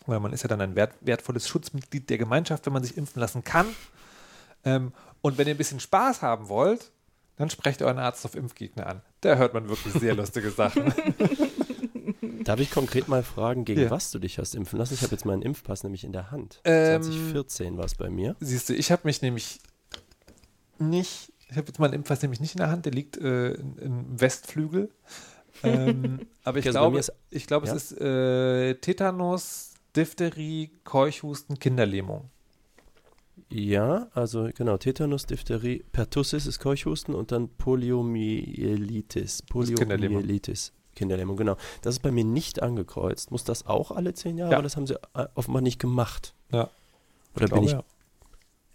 [0.07, 3.19] weil man ist ja dann ein wert, wertvolles Schutzmitglied der Gemeinschaft, wenn man sich impfen
[3.19, 3.67] lassen kann.
[4.63, 6.91] Ähm, und wenn ihr ein bisschen Spaß haben wollt,
[7.37, 9.01] dann sprecht euren Arzt auf Impfgegner an.
[9.21, 10.93] Da hört man wirklich sehr lustige Sachen.
[12.43, 13.91] Darf ich konkret mal fragen, gegen Ja.
[13.91, 14.93] was du dich hast impfen lassen?
[14.95, 16.59] Ich habe jetzt meinen Impfpass nämlich in der Hand.
[16.65, 18.35] Ähm, 2014 war es bei mir.
[18.39, 19.59] Siehst du, ich habe mich nämlich
[20.79, 24.19] nicht, ich habe jetzt meinen Impfpass nämlich nicht in der Hand, der liegt äh, im
[24.19, 24.89] Westflügel.
[25.63, 27.73] ähm, aber ich also glaube, ist- ich glaube, ja?
[27.75, 32.29] es ist äh, Tetanus, Diphtherie, Keuchhusten, Kinderlähmung.
[33.51, 39.41] Ja, also genau, Tetanus, Diphtherie, Pertussis ist Keuchhusten und dann Poliomyelitis.
[39.41, 40.71] Poliomyelitis.
[40.95, 41.57] Kinderlähmung, genau.
[41.81, 43.31] Das ist bei mir nicht angekreuzt.
[43.31, 44.51] Muss das auch alle zehn Jahre?
[44.51, 44.57] Ja.
[44.57, 46.33] Aber das haben sie äh, offenbar nicht gemacht.
[46.51, 46.69] Ja.
[47.35, 47.85] Oder Ich bin ich glaube,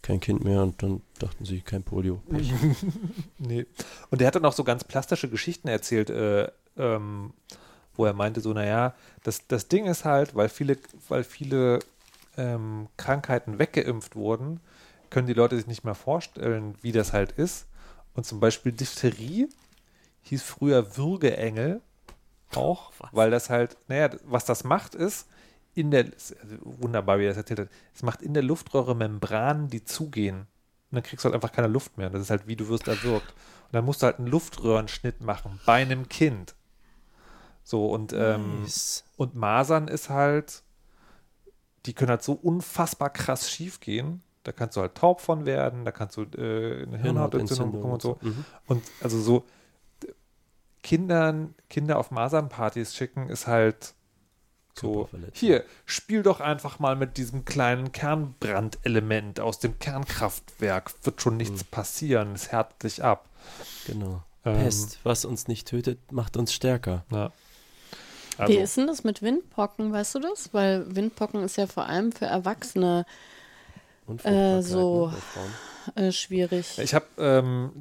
[0.03, 2.23] kein Kind mehr und dann dachten sie, kein Polio.
[3.39, 3.67] Nee.
[4.11, 7.33] Und er hat dann auch so ganz plastische Geschichten erzählt, äh, ähm,
[7.95, 11.81] wo er meinte, so, naja, das, das Ding ist halt, weil viele, weil viele
[12.37, 14.61] ähm, Krankheiten weggeimpft wurden,
[15.11, 17.67] können die Leute sich nicht mehr vorstellen, wie das halt ist.
[18.15, 19.49] Und zum Beispiel Diphtherie
[20.23, 21.81] hieß früher Würgeengel
[22.55, 25.29] auch, weil das halt, naja, was das macht ist,
[25.75, 29.69] in der, also wunderbar, wie er das erzählt hat, es macht in der Luftröhre Membranen,
[29.69, 30.47] die zugehen.
[30.91, 32.07] Und dann kriegst du halt einfach keine Luft mehr.
[32.07, 33.29] Und das ist halt wie du wirst erwürgt.
[33.67, 36.55] Und dann musst du halt einen Luftröhrenschnitt machen bei einem Kind.
[37.63, 39.05] So, und, ähm, Nice.
[39.17, 40.63] und Masern ist halt,
[41.87, 44.23] die können halt so unfassbar krass schief gehen.
[44.43, 48.03] Da kannst du halt taub von werden, da kannst du äh, eine Hirnhautentzündung bekommen und
[48.03, 48.19] so.
[48.21, 48.45] Mhm.
[48.67, 49.45] Und also so
[50.83, 53.95] Kindern, Kinder auf Masernpartys schicken ist halt
[54.79, 60.93] so, hier, spiel doch einfach mal mit diesem kleinen Kernbrandelement aus dem Kernkraftwerk.
[61.03, 63.27] Wird schon nichts passieren, es härtet dich ab.
[63.87, 64.23] Genau.
[64.45, 67.05] Ähm, Pest, was uns nicht tötet, macht uns stärker.
[67.11, 67.33] Ja.
[68.39, 70.53] Also, Wie ist denn das mit Windpocken, weißt du das?
[70.53, 73.07] Weil Windpocken ist ja vor allem für Erwachsene
[74.61, 75.51] so- ne, Frauen.
[75.97, 76.79] äh, schwierig.
[76.79, 77.73] Ich habe, ähm,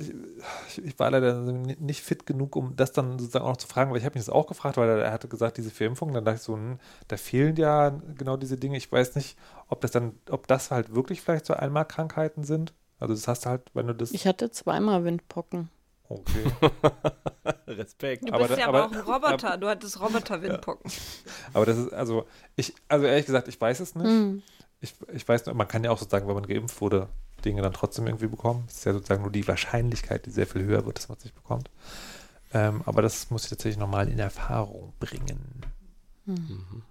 [0.70, 3.92] ich, ich war leider nicht fit genug, um das dann sozusagen auch noch zu fragen,
[3.92, 6.26] weil ich habe mich das auch gefragt, weil er, er hatte gesagt, diese Verimpfung, dann
[6.26, 8.78] dachte ich so, hm, da fehlen ja genau diese Dinge.
[8.78, 9.38] Ich weiß nicht,
[9.70, 12.74] ob das dann, ob das halt wirklich vielleicht so Einmalkrankheiten sind.
[13.00, 14.12] Also das hast du halt, wenn du das.
[14.12, 15.70] Ich hatte zweimal Windpocken.
[16.10, 16.44] Okay.
[17.68, 18.28] Respekt.
[18.28, 19.58] Du Aber bist da- ja aber, aber- auch ein Roboter.
[19.58, 20.92] Du hattest Roboter-Windpocken.
[21.54, 22.26] Aber das ist, also,
[22.56, 24.06] ich, also ehrlich gesagt, ich weiß es nicht.
[24.06, 24.42] Hm.
[24.82, 27.08] Ich, ich weiß nur, man kann ja auch sozusagen, wenn man geimpft wurde,
[27.44, 28.64] Dinge dann trotzdem irgendwie bekommen.
[28.68, 31.24] Das ist ja sozusagen nur die Wahrscheinlichkeit, die sehr viel höher wird, dass man es
[31.24, 31.70] nicht bekommt.
[32.54, 35.62] Ähm, aber das muss ich tatsächlich nochmal in Erfahrung bringen.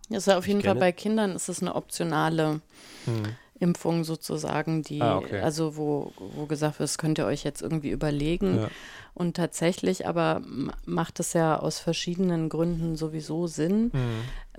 [0.08, 2.60] Das ist ja auf Ich jeden Fall bei Kindern ist es eine optionale
[3.06, 3.34] Hm.
[3.58, 5.40] Impfung sozusagen, die, Ah, okay.
[5.40, 8.56] also wo, wo gesagt wird, das könnt ihr euch jetzt irgendwie überlegen.
[8.58, 8.68] Ja.
[9.14, 10.42] Und tatsächlich aber
[10.84, 13.90] macht es ja aus verschiedenen Gründen sowieso Sinn.
[13.92, 14.00] Hm.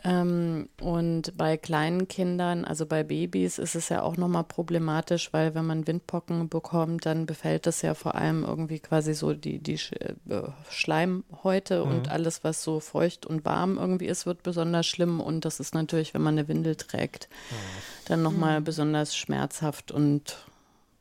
[0.04, 5.56] Ähm, und bei kleinen Kindern, also bei Babys, ist es ja auch nochmal problematisch, weil
[5.56, 9.78] wenn man Windpocken bekommt, dann befällt das ja vor allem irgendwie quasi so die, die
[9.78, 15.22] Sch äh, Schleimhäute und alles, was so feucht und warm irgendwie ist, wird besonders schlimm.
[15.22, 17.30] Und das ist natürlich, wenn man eine Windel trägt,
[18.06, 20.38] dann nochmal besonders schmerzhaft und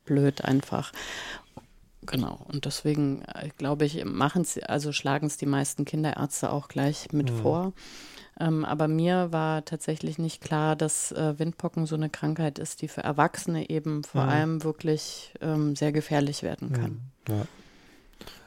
[0.05, 0.93] blöd einfach.
[2.07, 6.69] Genau, und deswegen äh, glaube ich, machen es, also schlagen es die meisten Kinderärzte auch
[6.69, 7.73] gleich mit vor.
[8.41, 12.89] Ähm, aber mir war tatsächlich nicht klar, dass äh, Windpocken so eine Krankheit ist, die
[12.89, 14.29] für Erwachsene eben vor Mhm.
[14.29, 17.01] allem wirklich ähm, sehr gefährlich werden kann.
[17.29, 17.47] Ja.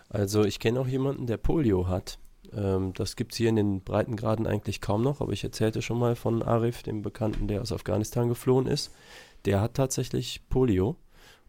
[0.10, 2.18] Also ich kenne auch jemanden, der Polio hat.
[2.54, 6.00] Ähm, das gibt es hier in den Breitengraden eigentlich kaum noch, aber ich erzählte schon
[6.00, 8.92] mal von Arif, dem Bekannten, der aus Afghanistan geflohen ist.
[9.46, 10.96] Der hat tatsächlich Polio.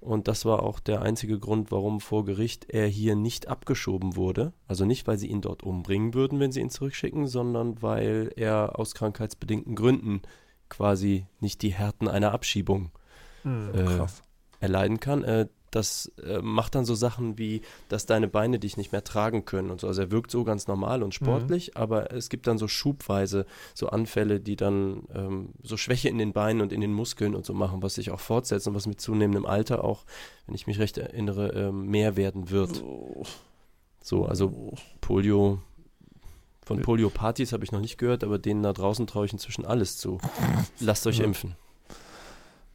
[0.01, 4.53] Und das war auch der einzige Grund, warum vor Gericht er hier nicht abgeschoben wurde.
[4.67, 8.79] Also nicht, weil sie ihn dort umbringen würden, wenn sie ihn zurückschicken, sondern weil er
[8.79, 10.23] aus krankheitsbedingten Gründen
[10.69, 12.91] quasi nicht die Härten einer Abschiebung
[13.43, 14.07] Hm, Äh,
[14.61, 15.25] erleiden kann.
[15.25, 19.45] Äh, das äh, macht dann so Sachen wie, dass deine Beine dich nicht mehr tragen
[19.45, 19.87] können und so.
[19.87, 23.45] Also er wirkt so ganz normal und sportlich, aber es gibt dann so schubweise
[23.75, 27.45] so Anfälle, die dann ähm, so Schwäche in den Beinen und in den Muskeln und
[27.45, 30.05] so machen, was sich auch fortsetzt und was mit zunehmendem Alter auch,
[30.47, 32.83] wenn ich mich recht erinnere, ähm, mehr werden wird.
[34.03, 35.61] So, also Polio.
[36.65, 39.97] Von Polio-Partys habe ich noch nicht gehört, aber denen da draußen traue ich inzwischen alles
[39.97, 40.19] zu.
[40.81, 41.25] Lasst euch Ja.
[41.25, 41.57] impfen.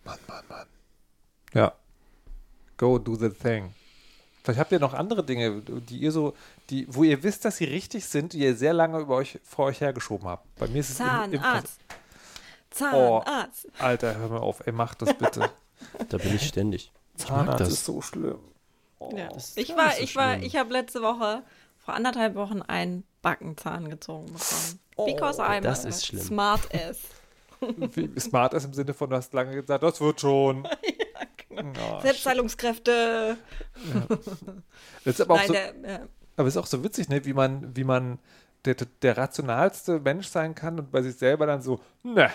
[0.03, 0.67] Mann, Mann, Mann.
[1.53, 1.73] Ja.
[2.77, 3.73] Go do the thing.
[4.43, 6.33] Vielleicht habt ihr noch andere Dinge, die ihr so,
[6.69, 9.65] die, wo ihr wisst, dass sie richtig sind, die ihr sehr lange über euch vor
[9.65, 10.53] euch hergeschoben habt.
[10.55, 11.79] Bei mir ist es im- im- Zahnarzt.
[11.89, 13.21] Oh.
[13.21, 13.67] Zahnarzt.
[13.79, 15.49] Alter, hör mal auf, ey, macht das bitte.
[16.09, 16.91] Da bin ich ständig.
[17.17, 17.69] Zahnarzt das.
[17.69, 18.39] ist so schlimm.
[19.15, 19.27] Ja.
[19.29, 20.45] das ist Ich war, so ich war, schlimm.
[20.47, 21.43] ich habe letzte Woche,
[21.77, 24.79] vor anderthalb Wochen, einen Backenzahn gezogen bekommen.
[25.13, 26.21] Because I'm das ist schlimm.
[26.21, 26.99] smart ass.
[27.59, 30.63] Wie smart ist im Sinne von, du hast lange gesagt, das wird schon.
[31.42, 31.42] genau.
[31.55, 33.37] Ja, Selbstheilungskräfte.
[35.05, 35.99] Das ist aber Nein, so, der, äh,
[36.35, 38.19] aber es ist auch so witzig, ne, wie man, wie man
[38.65, 42.31] der, der rationalste Mensch sein kann und bei sich selber dann so, ne.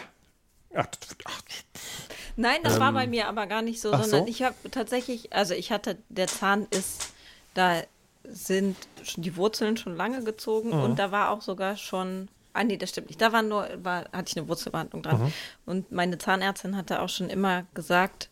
[2.36, 4.26] Nein, das ähm, war bei mir aber gar nicht so, sondern so?
[4.26, 7.12] ich habe tatsächlich, also ich hatte, der Zahn ist,
[7.54, 7.82] da
[8.24, 8.76] sind
[9.16, 10.82] die Wurzeln schon lange gezogen mhm.
[10.82, 12.28] und da war auch sogar schon
[12.58, 13.20] Ah, nee, das stimmt nicht.
[13.20, 15.22] Da war nur, war, hatte ich eine Wurzelbehandlung dran.
[15.22, 15.32] Mhm.
[15.64, 18.30] Und meine Zahnärztin hatte auch schon immer gesagt,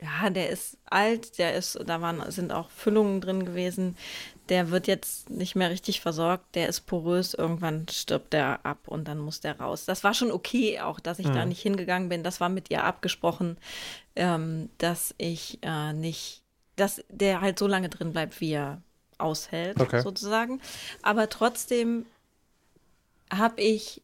[0.00, 3.96] ja, der ist alt, der ist, da waren, sind auch Füllungen drin gewesen.
[4.50, 9.08] Der wird jetzt nicht mehr richtig versorgt, der ist porös, irgendwann stirbt der ab und
[9.08, 9.86] dann muss der raus.
[9.86, 11.32] Das war schon okay, auch dass ich mhm.
[11.32, 12.22] da nicht hingegangen bin.
[12.22, 13.56] Das war mit ihr abgesprochen,
[14.14, 16.42] ähm, dass ich äh, nicht,
[16.76, 18.82] dass der halt so lange drin bleibt, wie er
[19.18, 20.02] aushält, okay.
[20.02, 20.60] sozusagen.
[21.00, 22.04] Aber trotzdem
[23.32, 24.02] habe ich,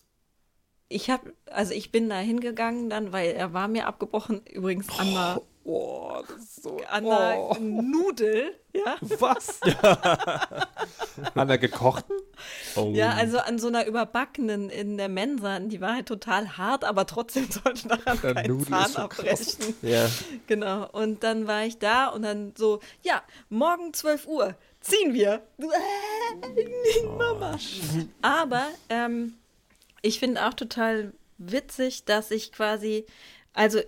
[0.89, 5.09] ich habe, also ich bin da hingegangen dann, weil er war mir abgebrochen, übrigens an
[5.09, 7.57] einer, oh, das ist so, an einer oh.
[7.61, 8.97] Nudel, ja.
[9.19, 9.61] Was?
[11.35, 12.17] an der gekochten?
[12.77, 12.91] Oh.
[12.95, 17.07] Ja, also an so einer überbackenen in der Mensa, die war halt total hart, aber
[17.07, 19.75] trotzdem sollte daran der kein Nudel Zahn abbrechen.
[19.83, 20.09] Ja.
[20.47, 25.43] Genau, und dann war ich da und dann so, ja, morgen 12 Uhr, ziehen wir.
[27.19, 27.59] Mama.
[28.23, 29.35] Aber ähm,
[30.03, 33.07] ich finde auch total witzig, dass ich quasi,
[33.53, 33.81] also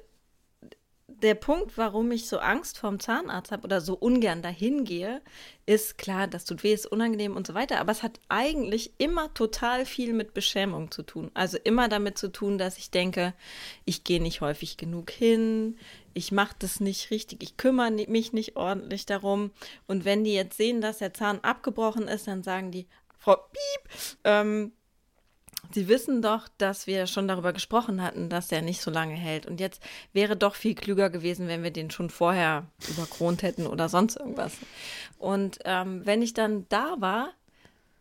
[1.25, 5.23] der Punkt, warum ich so Angst vorm Zahnarzt habe oder so ungern dahin gehe,
[5.65, 9.33] ist klar, das tut weh, ist unangenehm und so weiter, aber es hat eigentlich immer
[9.33, 11.31] total viel mit Beschämung zu tun.
[11.33, 13.33] Also immer damit zu tun, dass ich denke,
[13.87, 15.79] ich gehe nicht häufig genug hin,
[16.13, 19.51] ich mache das nicht richtig, ich kümmere mich nicht ordentlich darum.
[19.87, 22.87] Und wenn die jetzt sehen, dass der Zahn abgebrochen ist, dann sagen die,
[23.19, 23.91] Frau Piep,
[24.25, 24.73] ähm,
[25.73, 29.47] Sie wissen doch, dass wir schon darüber gesprochen hatten, dass der nicht so lange hält.
[29.47, 33.89] Und jetzt wäre doch viel klüger gewesen, wenn wir den schon vorher überkront hätten oder
[33.89, 34.53] sonst irgendwas.
[35.19, 37.33] Und ähm, wenn ich dann da war,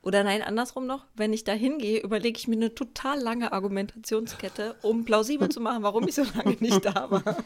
[0.03, 4.75] oder nein, andersrum noch, wenn ich da hingehe, überlege ich mir eine total lange Argumentationskette,
[4.81, 7.37] um plausibel zu machen, warum ich so lange nicht da war.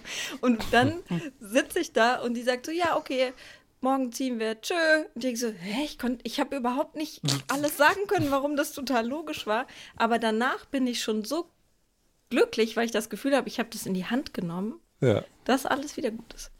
[0.41, 1.03] Und dann
[1.39, 3.31] sitze ich da und die sagt so, ja, okay,
[3.81, 4.75] morgen ziehen wir, tschö.
[5.15, 8.73] Und ich so, hä, ich, konnt, ich habe überhaupt nicht alles sagen können, warum das
[8.73, 9.67] total logisch war.
[9.95, 11.49] Aber danach bin ich schon so
[12.29, 15.23] glücklich, weil ich das Gefühl habe, ich habe das in die Hand genommen, ja.
[15.45, 16.51] dass alles wieder gut ist.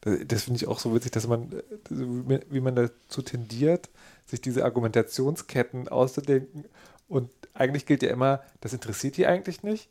[0.00, 3.90] Das, das finde ich auch so witzig, dass man, wie man dazu tendiert,
[4.26, 6.64] sich diese Argumentationsketten auszudenken.
[7.08, 9.88] Und eigentlich gilt ja immer, das interessiert die eigentlich nicht.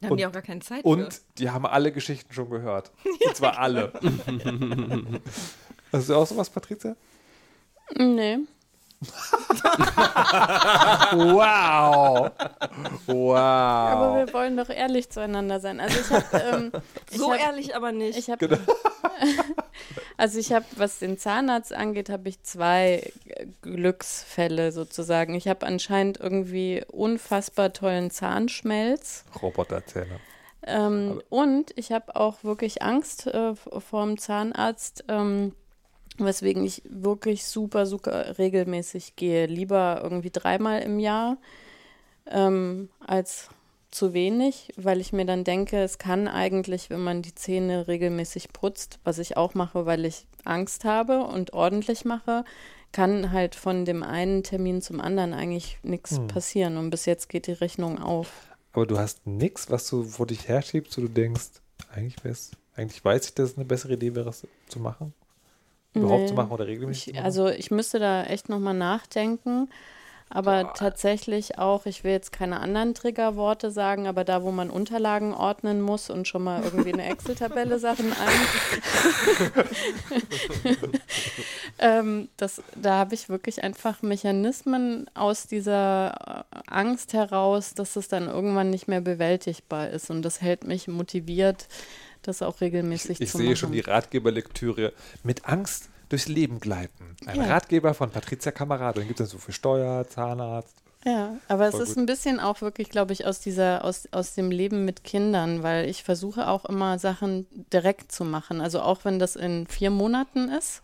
[0.00, 1.20] Da haben und, die auch gar keine Zeit Und für.
[1.38, 2.92] die haben alle Geschichten schon gehört.
[3.26, 3.92] und zwar alle.
[5.94, 6.96] Hast du auch sowas, Patricia?
[7.96, 8.38] Nee.
[11.12, 12.32] wow.
[13.06, 13.36] Wow.
[13.36, 15.78] Aber wir wollen doch ehrlich zueinander sein.
[15.78, 16.72] Also ich habe ähm,
[17.12, 18.18] so hab, ehrlich aber nicht.
[18.18, 18.56] Ich hab, genau.
[20.16, 23.12] also ich habe, was den Zahnarzt angeht, habe ich zwei
[23.62, 25.36] Glücksfälle sozusagen.
[25.36, 29.24] Ich habe anscheinend irgendwie unfassbar tollen Zahnschmelz.
[29.40, 30.18] Roboterzähler.
[30.66, 35.04] Ähm, und ich habe auch wirklich Angst äh, vor dem Zahnarzt.
[35.06, 35.52] Ähm,
[36.18, 39.46] weswegen ich wirklich super, super regelmäßig gehe.
[39.46, 41.36] Lieber irgendwie dreimal im Jahr
[42.26, 43.48] ähm, als
[43.90, 48.52] zu wenig, weil ich mir dann denke, es kann eigentlich, wenn man die Zähne regelmäßig
[48.52, 52.44] putzt, was ich auch mache, weil ich Angst habe und ordentlich mache,
[52.90, 56.26] kann halt von dem einen Termin zum anderen eigentlich nichts hm.
[56.26, 56.76] passieren.
[56.76, 58.30] Und bis jetzt geht die Rechnung auf.
[58.72, 61.60] Aber du hast nichts, was du vor dich herschiebst, wo du denkst,
[61.92, 65.14] eigentlich, eigentlich weiß ich, dass es eine bessere Idee wäre, es zu machen?
[65.94, 66.28] Überhaupt nee.
[66.28, 67.14] zu machen oder regelmäßig?
[67.14, 69.68] Ich, also ich müsste da echt nochmal nachdenken.
[70.30, 70.74] Aber Boah.
[70.74, 75.80] tatsächlich auch, ich will jetzt keine anderen Triggerworte sagen, aber da, wo man Unterlagen ordnen
[75.80, 78.32] muss und schon mal irgendwie eine Excel-Tabelle Sachen ein.
[81.78, 88.08] ähm, das, da habe ich wirklich einfach Mechanismen aus dieser äh, Angst heraus, dass es
[88.08, 90.10] dann irgendwann nicht mehr bewältigbar ist.
[90.10, 91.68] Und das hält mich motiviert,
[92.28, 93.44] das auch regelmäßig ich, zu machen.
[93.44, 97.16] Ich sehe schon die Ratgeberlektüre mit Angst durchs Leben gleiten.
[97.26, 97.46] Ein ja.
[97.46, 98.96] Ratgeber von Patricia Kamerad.
[98.96, 100.76] Den gibt es so für Steuer, Zahnarzt.
[101.04, 102.04] Ja, aber Voll es ist gut.
[102.04, 105.88] ein bisschen auch wirklich, glaube ich, aus dieser, aus, aus dem Leben mit Kindern, weil
[105.88, 108.60] ich versuche auch immer Sachen direkt zu machen.
[108.62, 110.80] Also auch wenn das in vier Monaten ist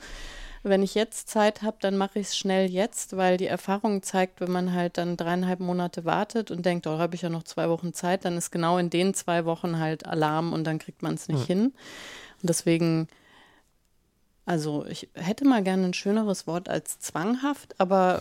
[0.62, 4.40] wenn ich jetzt Zeit habe, dann mache ich es schnell jetzt, weil die Erfahrung zeigt,
[4.40, 7.70] wenn man halt dann dreieinhalb Monate wartet und denkt, oh, habe ich ja noch zwei
[7.70, 11.14] Wochen Zeit, dann ist genau in den zwei Wochen halt Alarm und dann kriegt man
[11.14, 11.46] es nicht mhm.
[11.46, 11.62] hin.
[12.42, 13.08] Und deswegen,
[14.44, 18.20] also ich hätte mal gerne ein schöneres Wort als zwanghaft, aber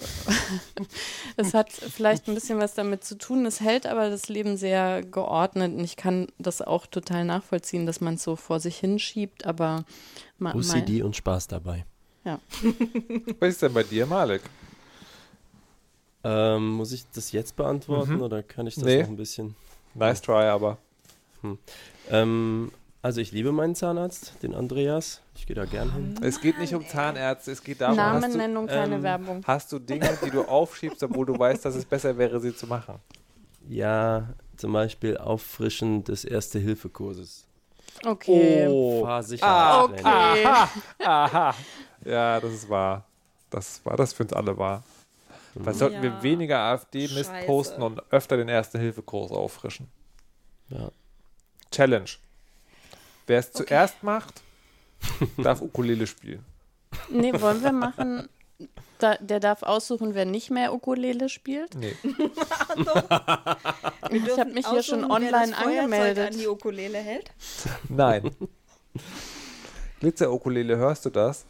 [1.35, 3.45] es hat vielleicht ein bisschen was damit zu tun.
[3.45, 7.99] Es hält aber das Leben sehr geordnet und ich kann das auch total nachvollziehen, dass
[7.99, 9.83] man es so vor sich hinschiebt, aber
[10.39, 11.83] OCD und Spaß dabei.
[12.25, 12.39] Ja.
[13.39, 14.41] Was ist denn bei dir, Malek?
[16.23, 18.21] Ähm, muss ich das jetzt beantworten mhm.
[18.21, 19.01] oder kann ich das nee.
[19.01, 19.55] noch ein bisschen?
[19.93, 20.77] Nice try, aber.
[21.41, 21.57] Hm.
[22.09, 25.21] Ähm, Also ich liebe meinen Zahnarzt, den Andreas.
[25.35, 26.15] Ich gehe da gern hin.
[26.21, 29.41] Es geht nicht um Zahnärzte, es geht darum, hast du, Namennennung, keine ähm, Werbung.
[29.47, 32.67] hast du Dinge, die du aufschiebst, obwohl du weißt, dass es besser wäre, sie zu
[32.67, 32.95] machen.
[33.69, 37.45] Ja, zum Beispiel Auffrischen des Erste-Hilfe-Kurses.
[38.05, 38.67] Okay.
[38.67, 39.05] Oh.
[39.05, 40.05] Fahrsicherheitstraining.
[40.05, 40.45] Okay.
[41.05, 41.55] Aha.
[42.05, 43.05] Ja, das ist wahr.
[43.49, 44.83] Das war das für uns alle wahr.
[45.55, 49.87] Was sollten wir weniger AfD-Mist posten und öfter den Erste-Hilfe-Kurs auffrischen?
[50.69, 50.91] Ja.
[51.71, 52.09] Challenge.
[53.27, 54.41] Wer es zuerst macht,
[55.37, 56.45] darf Ukulele spielen.
[57.09, 58.29] Nee, wollen wir machen.
[58.99, 61.75] Da, der darf aussuchen, wer nicht mehr Ukulele spielt.
[61.75, 61.95] Nee.
[64.11, 66.31] Ich habe mich hier schon online angemeldet.
[66.33, 67.31] an die Ukulele hält.
[67.89, 68.35] Nein.
[69.99, 71.45] Glitzer-Ukulele, hörst du das?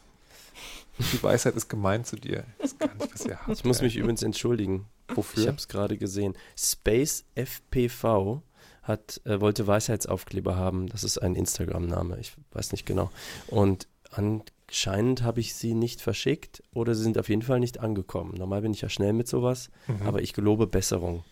[1.13, 2.43] Die Weisheit ist gemein zu dir.
[2.57, 3.49] Ich weiß gar nicht, was ihr habt.
[3.49, 4.85] Ich muss mich übrigens entschuldigen.
[5.15, 5.41] Wofür?
[5.43, 6.35] Ich habe es gerade gesehen.
[6.57, 8.41] Space FPV
[8.83, 10.87] hat, äh, wollte Weisheitsaufkleber haben.
[10.87, 12.19] Das ist ein Instagram-Name.
[12.19, 13.11] Ich weiß nicht genau.
[13.47, 18.33] Und anscheinend habe ich sie nicht verschickt oder sie sind auf jeden Fall nicht angekommen.
[18.37, 20.01] Normal bin ich ja schnell mit sowas, Mhm.
[20.07, 21.23] aber ich gelobe Besserung.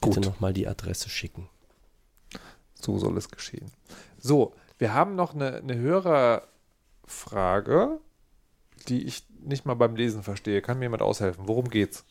[0.00, 0.24] Bitte Gut.
[0.26, 1.48] nochmal die Adresse schicken.
[2.80, 3.70] So soll es geschehen.
[4.18, 5.76] So, wir haben noch eine, eine
[7.04, 7.98] Hörerfrage,
[8.88, 10.62] die ich nicht mal beim Lesen verstehe.
[10.62, 11.46] Kann mir jemand aushelfen?
[11.48, 12.04] Worum geht's?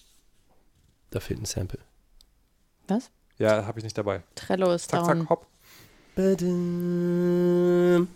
[1.11, 1.79] Da fehlt ein Sample.
[2.87, 3.09] Was?
[3.37, 4.23] Ja, habe ich nicht dabei.
[4.35, 5.19] Trello ist Zack, down.
[5.21, 5.47] zack, hopp.
[6.15, 8.07] Badum.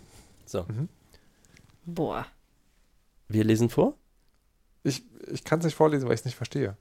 [0.45, 0.65] So,
[1.85, 2.25] Boah.
[3.27, 3.95] wir lesen vor?
[4.83, 6.77] Ich, ich kann es nicht vorlesen, weil ich es nicht verstehe.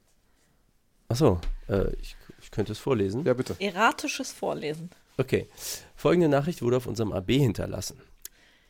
[1.08, 3.24] Achso, äh, ich, ich könnte es vorlesen.
[3.24, 3.56] Ja, bitte.
[3.58, 4.90] Erratisches Vorlesen.
[5.16, 5.48] Okay.
[5.96, 8.00] Folgende Nachricht wurde auf unserem AB hinterlassen.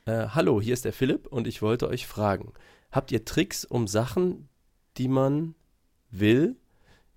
[0.07, 2.53] Äh, Hallo, hier ist der Philipp und ich wollte euch fragen:
[2.91, 4.49] Habt ihr Tricks, um Sachen,
[4.97, 5.55] die man
[6.11, 6.57] will,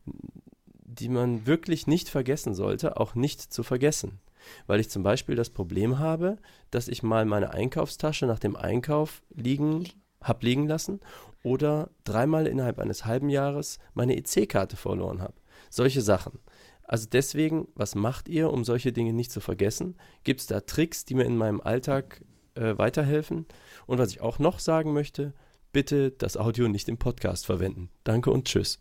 [0.05, 4.19] die man wirklich nicht vergessen sollte, auch nicht zu vergessen?
[4.67, 6.38] Weil ich zum Beispiel das Problem habe,
[6.72, 9.88] dass ich mal meine Einkaufstasche nach dem Einkauf liegen,
[10.19, 10.99] hab liegen lassen
[11.43, 15.36] oder dreimal innerhalb eines halben Jahres meine EC-Karte verloren habe.
[15.69, 16.39] Solche Sachen.
[16.84, 19.95] Also deswegen, was macht ihr, um solche Dinge nicht zu vergessen?
[20.24, 22.22] Gibt es da Tricks, die mir in meinem Alltag
[22.55, 23.45] äh, weiterhelfen?
[23.86, 25.34] Und was ich auch noch sagen möchte,
[25.72, 27.89] bitte das Audio nicht im Podcast verwenden.
[28.03, 28.80] Danke und tschüss.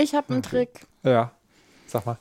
[0.00, 0.86] Ich habe einen Trick.
[1.02, 1.32] Ja,
[1.86, 2.18] sag mal.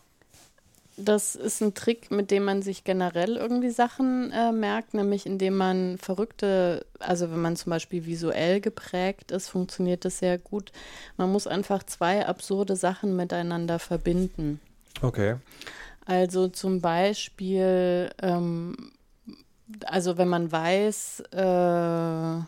[0.97, 5.55] Das ist ein Trick, mit dem man sich generell irgendwie Sachen äh, merkt, nämlich indem
[5.55, 10.73] man verrückte, also wenn man zum Beispiel visuell geprägt ist, funktioniert das sehr gut.
[11.15, 14.59] Man muss einfach zwei absurde Sachen miteinander verbinden.
[15.01, 15.35] Okay.
[16.05, 18.91] Also zum Beispiel, ähm,
[19.85, 22.41] also wenn man weiß, äh,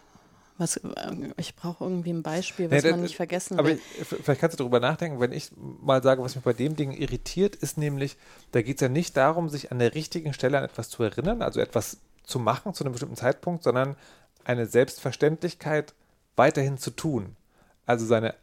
[0.58, 0.89] was, äh,
[1.38, 3.80] ich brauche irgendwie ein Beispiel, was Nee, das- man nicht vergessen Aber will.
[3.99, 6.91] ich- vielleicht kannst du darüber nachdenken, wenn ich mal sage, was mich bei dem Ding
[6.91, 8.18] irritiert, ist nämlich,
[8.52, 11.41] da geht es ja nicht darum, sich an der richtigen Stelle an etwas zu erinnern,
[11.41, 13.95] also etwas zu machen zu einem bestimmten Zeitpunkt, sondern
[14.43, 15.93] eine Selbstverständlichkeit
[16.36, 17.36] weiterhin zu tun.
[17.86, 18.36] Also seine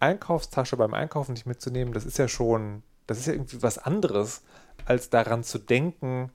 [0.00, 4.42] Einkaufstasche beim Einkaufen nicht mitzunehmen, das ist ja schon, das ist ja irgendwie was anderes,
[4.84, 6.30] als daran zu denken,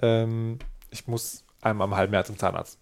[0.00, 0.58] ähm,
[0.90, 2.78] ich muss einmal im halben Jahr zum Zahnarzt.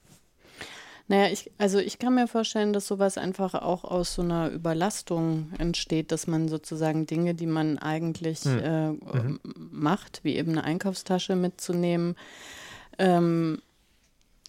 [1.06, 5.52] Naja, ich, also ich kann mir vorstellen, dass sowas einfach auch aus so einer Überlastung
[5.58, 8.58] entsteht, dass man sozusagen Dinge, die man eigentlich Hm.
[8.58, 9.40] äh, Mhm.
[9.70, 12.16] macht, wie eben eine Einkaufstasche mitzunehmen,
[12.98, 13.60] ähm,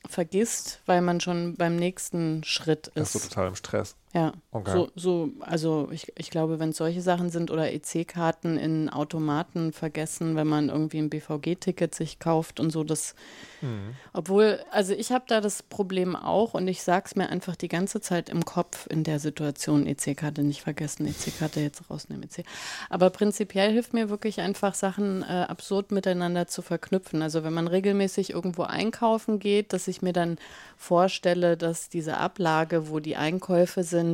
[0.07, 3.23] vergisst, weil man schon beim nächsten Schritt ist ist.
[3.23, 3.95] so total im Stress.
[4.15, 4.71] Ja, Okay.
[4.71, 9.73] so, so, also ich, ich glaube, wenn es solche Sachen sind oder EC-Karten in Automaten
[9.73, 13.15] vergessen, wenn man irgendwie ein BVG-Ticket sich kauft und so, das,
[13.61, 13.95] Mhm.
[14.13, 17.99] obwohl, also ich habe da das Problem auch und ich sag's mir einfach die ganze
[17.99, 22.45] Zeit im Kopf in der Situation, EC-Karte nicht vergessen, EC-Karte jetzt rausnehmen, EC.
[22.89, 27.21] Aber prinzipiell hilft mir wirklich einfach Sachen äh, absurd miteinander zu verknüpfen.
[27.21, 30.37] Also wenn man regelmäßig irgendwo einkaufen geht, dass ich mir dann
[30.77, 34.04] vorstelle, dass diese Ablage, wo die Einkäufe sind,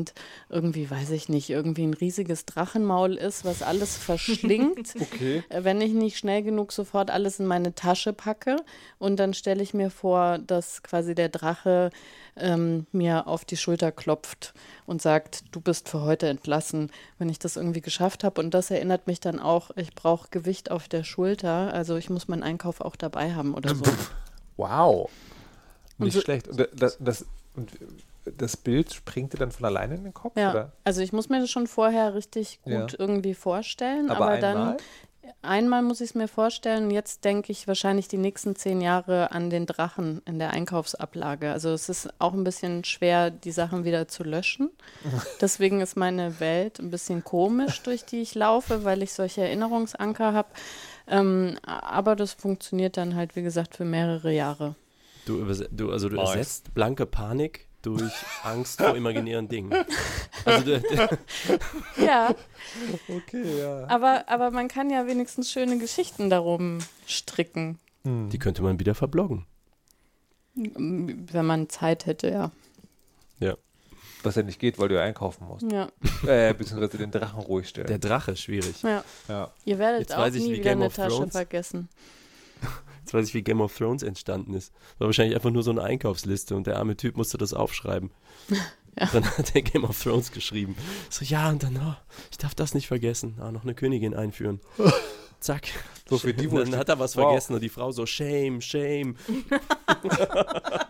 [0.49, 4.93] irgendwie, weiß ich nicht, irgendwie ein riesiges Drachenmaul ist, was alles verschlingt.
[5.01, 5.43] Okay.
[5.49, 8.57] Äh, wenn ich nicht schnell genug sofort alles in meine Tasche packe
[8.99, 11.89] und dann stelle ich mir vor, dass quasi der Drache
[12.37, 14.53] ähm, mir auf die Schulter klopft
[14.85, 18.39] und sagt, du bist für heute entlassen, wenn ich das irgendwie geschafft habe.
[18.41, 22.27] Und das erinnert mich dann auch, ich brauche Gewicht auf der Schulter, also ich muss
[22.27, 23.83] meinen Einkauf auch dabei haben oder so.
[24.57, 25.09] Wow.
[25.97, 26.47] Nicht so- schlecht.
[26.47, 27.25] Und das, das,
[27.55, 27.71] und
[28.25, 30.37] das Bild springt dir dann von alleine in den Kopf?
[30.37, 30.71] Ja, Oder?
[30.83, 32.87] also ich muss mir das schon vorher richtig gut Ja.
[32.99, 34.41] irgendwie vorstellen, Aber aber, einmal?
[34.41, 34.77] dann
[35.41, 36.91] einmal muss ich es mir vorstellen.
[36.91, 41.51] Jetzt denke ich wahrscheinlich die nächsten zehn Jahre an den Drachen in der Einkaufsablage.
[41.51, 44.69] Also es ist auch ein bisschen schwer, die Sachen wieder zu löschen.
[45.41, 50.33] Deswegen ist meine Welt ein bisschen komisch, durch die ich laufe, weil ich solche Erinnerungsanker
[50.33, 50.49] habe.
[51.07, 54.75] Ähm, aber das funktioniert dann halt, wie gesagt, für mehrere Jahre.
[55.25, 58.11] Du, du also du ersetzt blanke Panik durch
[58.43, 59.73] Angst vor imaginären Dingen.
[60.45, 60.71] Also,
[61.97, 62.33] Ja,
[63.07, 63.87] Okay, ja.
[63.89, 69.45] aber, aber man kann ja wenigstens schöne Geschichten darum stricken, die könnte man wieder verbloggen.
[70.55, 72.51] wenn man Zeit hätte, ja.
[74.23, 75.65] Was ja nicht geht, weil du ja einkaufen musst.
[75.71, 75.87] Ja,
[76.27, 77.87] Äh, beziehungsweise den Drachen ruhig stellen.
[77.87, 78.83] Der Drache, schwierig.
[78.83, 79.03] ja.
[79.27, 79.51] ja.
[79.65, 81.89] Ihr werdet Jetzt auch weiß ich, nie wie wieder Game eine of Tasche Thrones- vergessen.
[83.11, 84.71] Jetzt weiß ich, wie Game of Thrones entstanden ist.
[84.97, 88.09] War wahrscheinlich einfach nur so eine Einkaufsliste und der arme Typ musste das aufschreiben.
[88.99, 89.05] Ja.
[89.13, 90.75] Dann hat er Game of Thrones geschrieben.
[91.09, 91.95] So, ja, und dann, oh,
[92.29, 93.37] ich darf das nicht vergessen.
[93.39, 94.59] Ah, noch eine Königin einführen.
[95.41, 95.67] Zack.
[96.09, 97.25] So für die, wo dann hat er was Wow.
[97.25, 99.15] vergessen und die Frau so, shame, shame.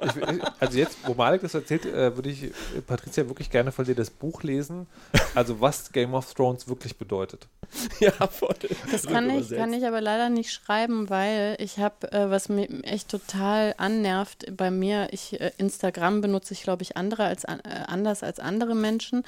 [0.03, 2.51] Ich, also jetzt, wo Malik das erzählt, äh, würde ich, äh,
[2.85, 4.87] Patricia, wirklich gerne von dir das Buch lesen.
[5.35, 7.47] Also was Game of Thrones wirklich bedeutet.
[7.99, 8.55] ja, voll.
[8.91, 12.67] Das kann ich, kann ich aber leider nicht schreiben, weil ich habe, äh, was mir
[12.83, 17.59] echt total annervt bei mir, ich äh, Instagram benutze ich, glaube ich, andere als, an-
[17.61, 19.23] äh, anders als andere Menschen,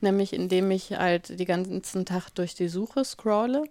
[0.00, 3.64] nämlich indem ich halt den ganzen Tag durch die Suche scrolle.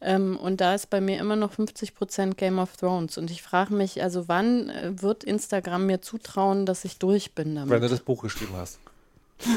[0.00, 3.18] Ähm, und da ist bei mir immer noch 50 Prozent Game of Thrones.
[3.18, 7.54] Und ich frage mich, also wann äh, wird Instagram mir zutrauen, dass ich durch bin
[7.54, 7.70] damit?
[7.70, 8.80] Wenn du das Buch geschrieben hast.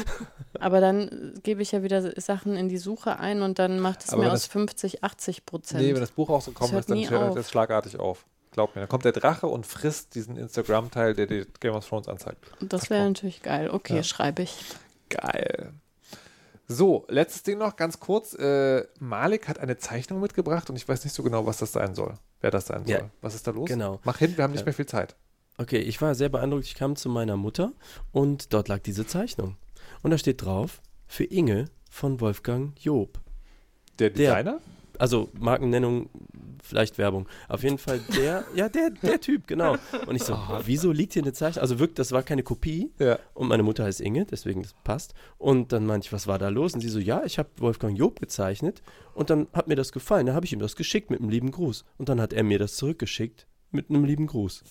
[0.60, 4.04] Aber dann äh, gebe ich ja wieder Sachen in die Suche ein und dann macht
[4.04, 5.82] es Aber mir aus das- 50, 80 Prozent.
[5.82, 8.24] Nee, wenn das Buch rausgekommen hört ist, dann hört das schlagartig auf.
[8.52, 8.82] Glaub mir.
[8.82, 12.38] Dann kommt der Drache und frisst diesen Instagram-Teil, der dir Game of Thrones anzeigt.
[12.60, 13.68] Das wäre natürlich geil.
[13.68, 14.02] Okay, Ja.
[14.04, 14.64] schreibe ich.
[15.08, 15.72] Geil.
[16.66, 18.34] So, letztes Ding noch, ganz kurz.
[18.34, 21.94] Äh, Malik hat eine Zeichnung mitgebracht und ich weiß nicht so genau, was das sein
[21.94, 22.14] soll.
[22.40, 23.10] Wer das sein Ja, soll.
[23.20, 23.68] Was ist da los?
[23.68, 24.00] genau.
[24.04, 24.64] Mach hin, wir haben nicht Ja.
[24.66, 25.14] mehr viel Zeit.
[25.58, 26.64] Okay, ich war sehr beeindruckt.
[26.64, 27.72] Ich kam zu meiner Mutter
[28.12, 29.56] und dort lag diese Zeichnung.
[30.02, 33.20] Und da steht drauf, für Inge von Wolfgang Job.
[33.98, 34.60] Der Der- Designer?
[34.98, 36.08] Also Markennennung,
[36.62, 37.28] vielleicht Werbung.
[37.48, 39.76] Auf jeden Fall der, ja, der, der Typ, genau.
[40.06, 41.62] Und ich so, wieso liegt hier eine Zeichnung?
[41.62, 42.92] Also wirklich, das war keine Kopie.
[42.98, 43.18] Ja.
[43.34, 45.14] Und meine Mutter heißt Inge, deswegen das passt.
[45.38, 46.74] Und dann meinte ich, was war da los?
[46.74, 48.82] Und sie so, ja, ich habe Wolfgang Job gezeichnet.
[49.14, 50.26] Und dann hat mir das gefallen.
[50.26, 51.84] Da habe ich ihm das geschickt mit einem lieben Gruß.
[51.98, 54.62] Und dann hat er mir das zurückgeschickt mit einem lieben Gruß.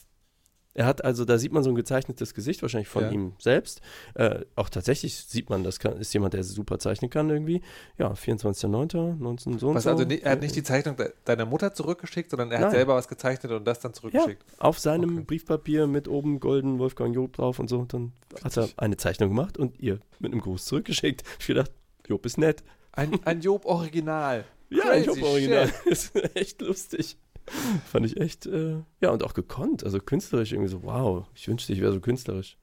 [0.76, 3.11] Er hat also, da sieht man so ein gezeichnetes Gesicht, wahrscheinlich von Ja.
[3.11, 3.82] ihm selbst.
[4.15, 7.61] Äh, auch tatsächlich sieht man, das kann, ist jemand, der super zeichnen kann irgendwie.
[7.99, 9.89] Ja, 24.09.19 so und Was so.
[9.91, 12.71] also, nicht- er hat nicht die Zeichnung de deiner Mutter zurückgeschickt, sondern er hat Nein.
[12.76, 14.43] selber was gezeichnet und das dann zurückgeschickt.
[14.57, 15.24] Auf seinem Okay.
[15.28, 17.80] Briefpapier mit oben golden Wolfgang Job drauf und so.
[17.80, 18.13] Und dann
[18.43, 21.24] hat er eine Zeichnung gemacht und ihr mit einem Gruß zurückgeschickt.
[21.39, 21.71] Ich gedacht,
[22.07, 22.63] Job ist nett.
[22.93, 24.45] Ein, ein Job-Original.
[24.69, 25.71] Ja, Crazy hoffe original.
[25.86, 27.15] ist echt lustig.
[27.91, 29.84] Fand ich echt, äh, ja, und auch gekonnt.
[29.84, 32.58] Also künstlerisch irgendwie so, wow, ich wünschte, ich wäre so künstlerisch.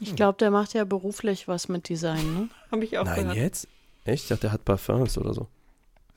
[0.00, 2.48] Ich glaube, der macht ja beruflich was mit Design, ne?
[2.70, 3.36] Habe ich auch Nein, gehört.
[3.36, 3.68] jetzt?
[4.04, 4.24] Echt?
[4.24, 5.48] Ich dachte, der hat Parfums oder so.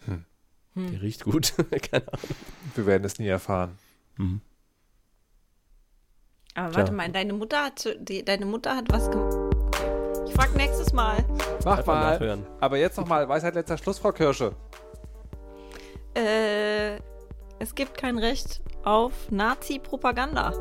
[0.06, 0.92] Hm.
[0.92, 1.54] Der riecht gut.
[1.92, 2.36] Keine Ahnung.
[2.76, 3.78] Wir werden es nie erfahren.
[4.18, 4.42] Mhm.
[6.54, 9.56] Aber warte mal, deine Mutter hat, die, deine Mutter hat was gemacht.
[10.28, 11.26] Ich frag nächstes Mal.
[11.66, 12.14] Mach mal.
[12.14, 12.46] nachhören.
[12.60, 14.54] Aber jetzt nochmal, Weisheit letzter Schluss, Frau Kirsche.
[16.14, 17.00] Äh,
[17.62, 20.54] es gibt kein Recht auf Nazi-Propaganda.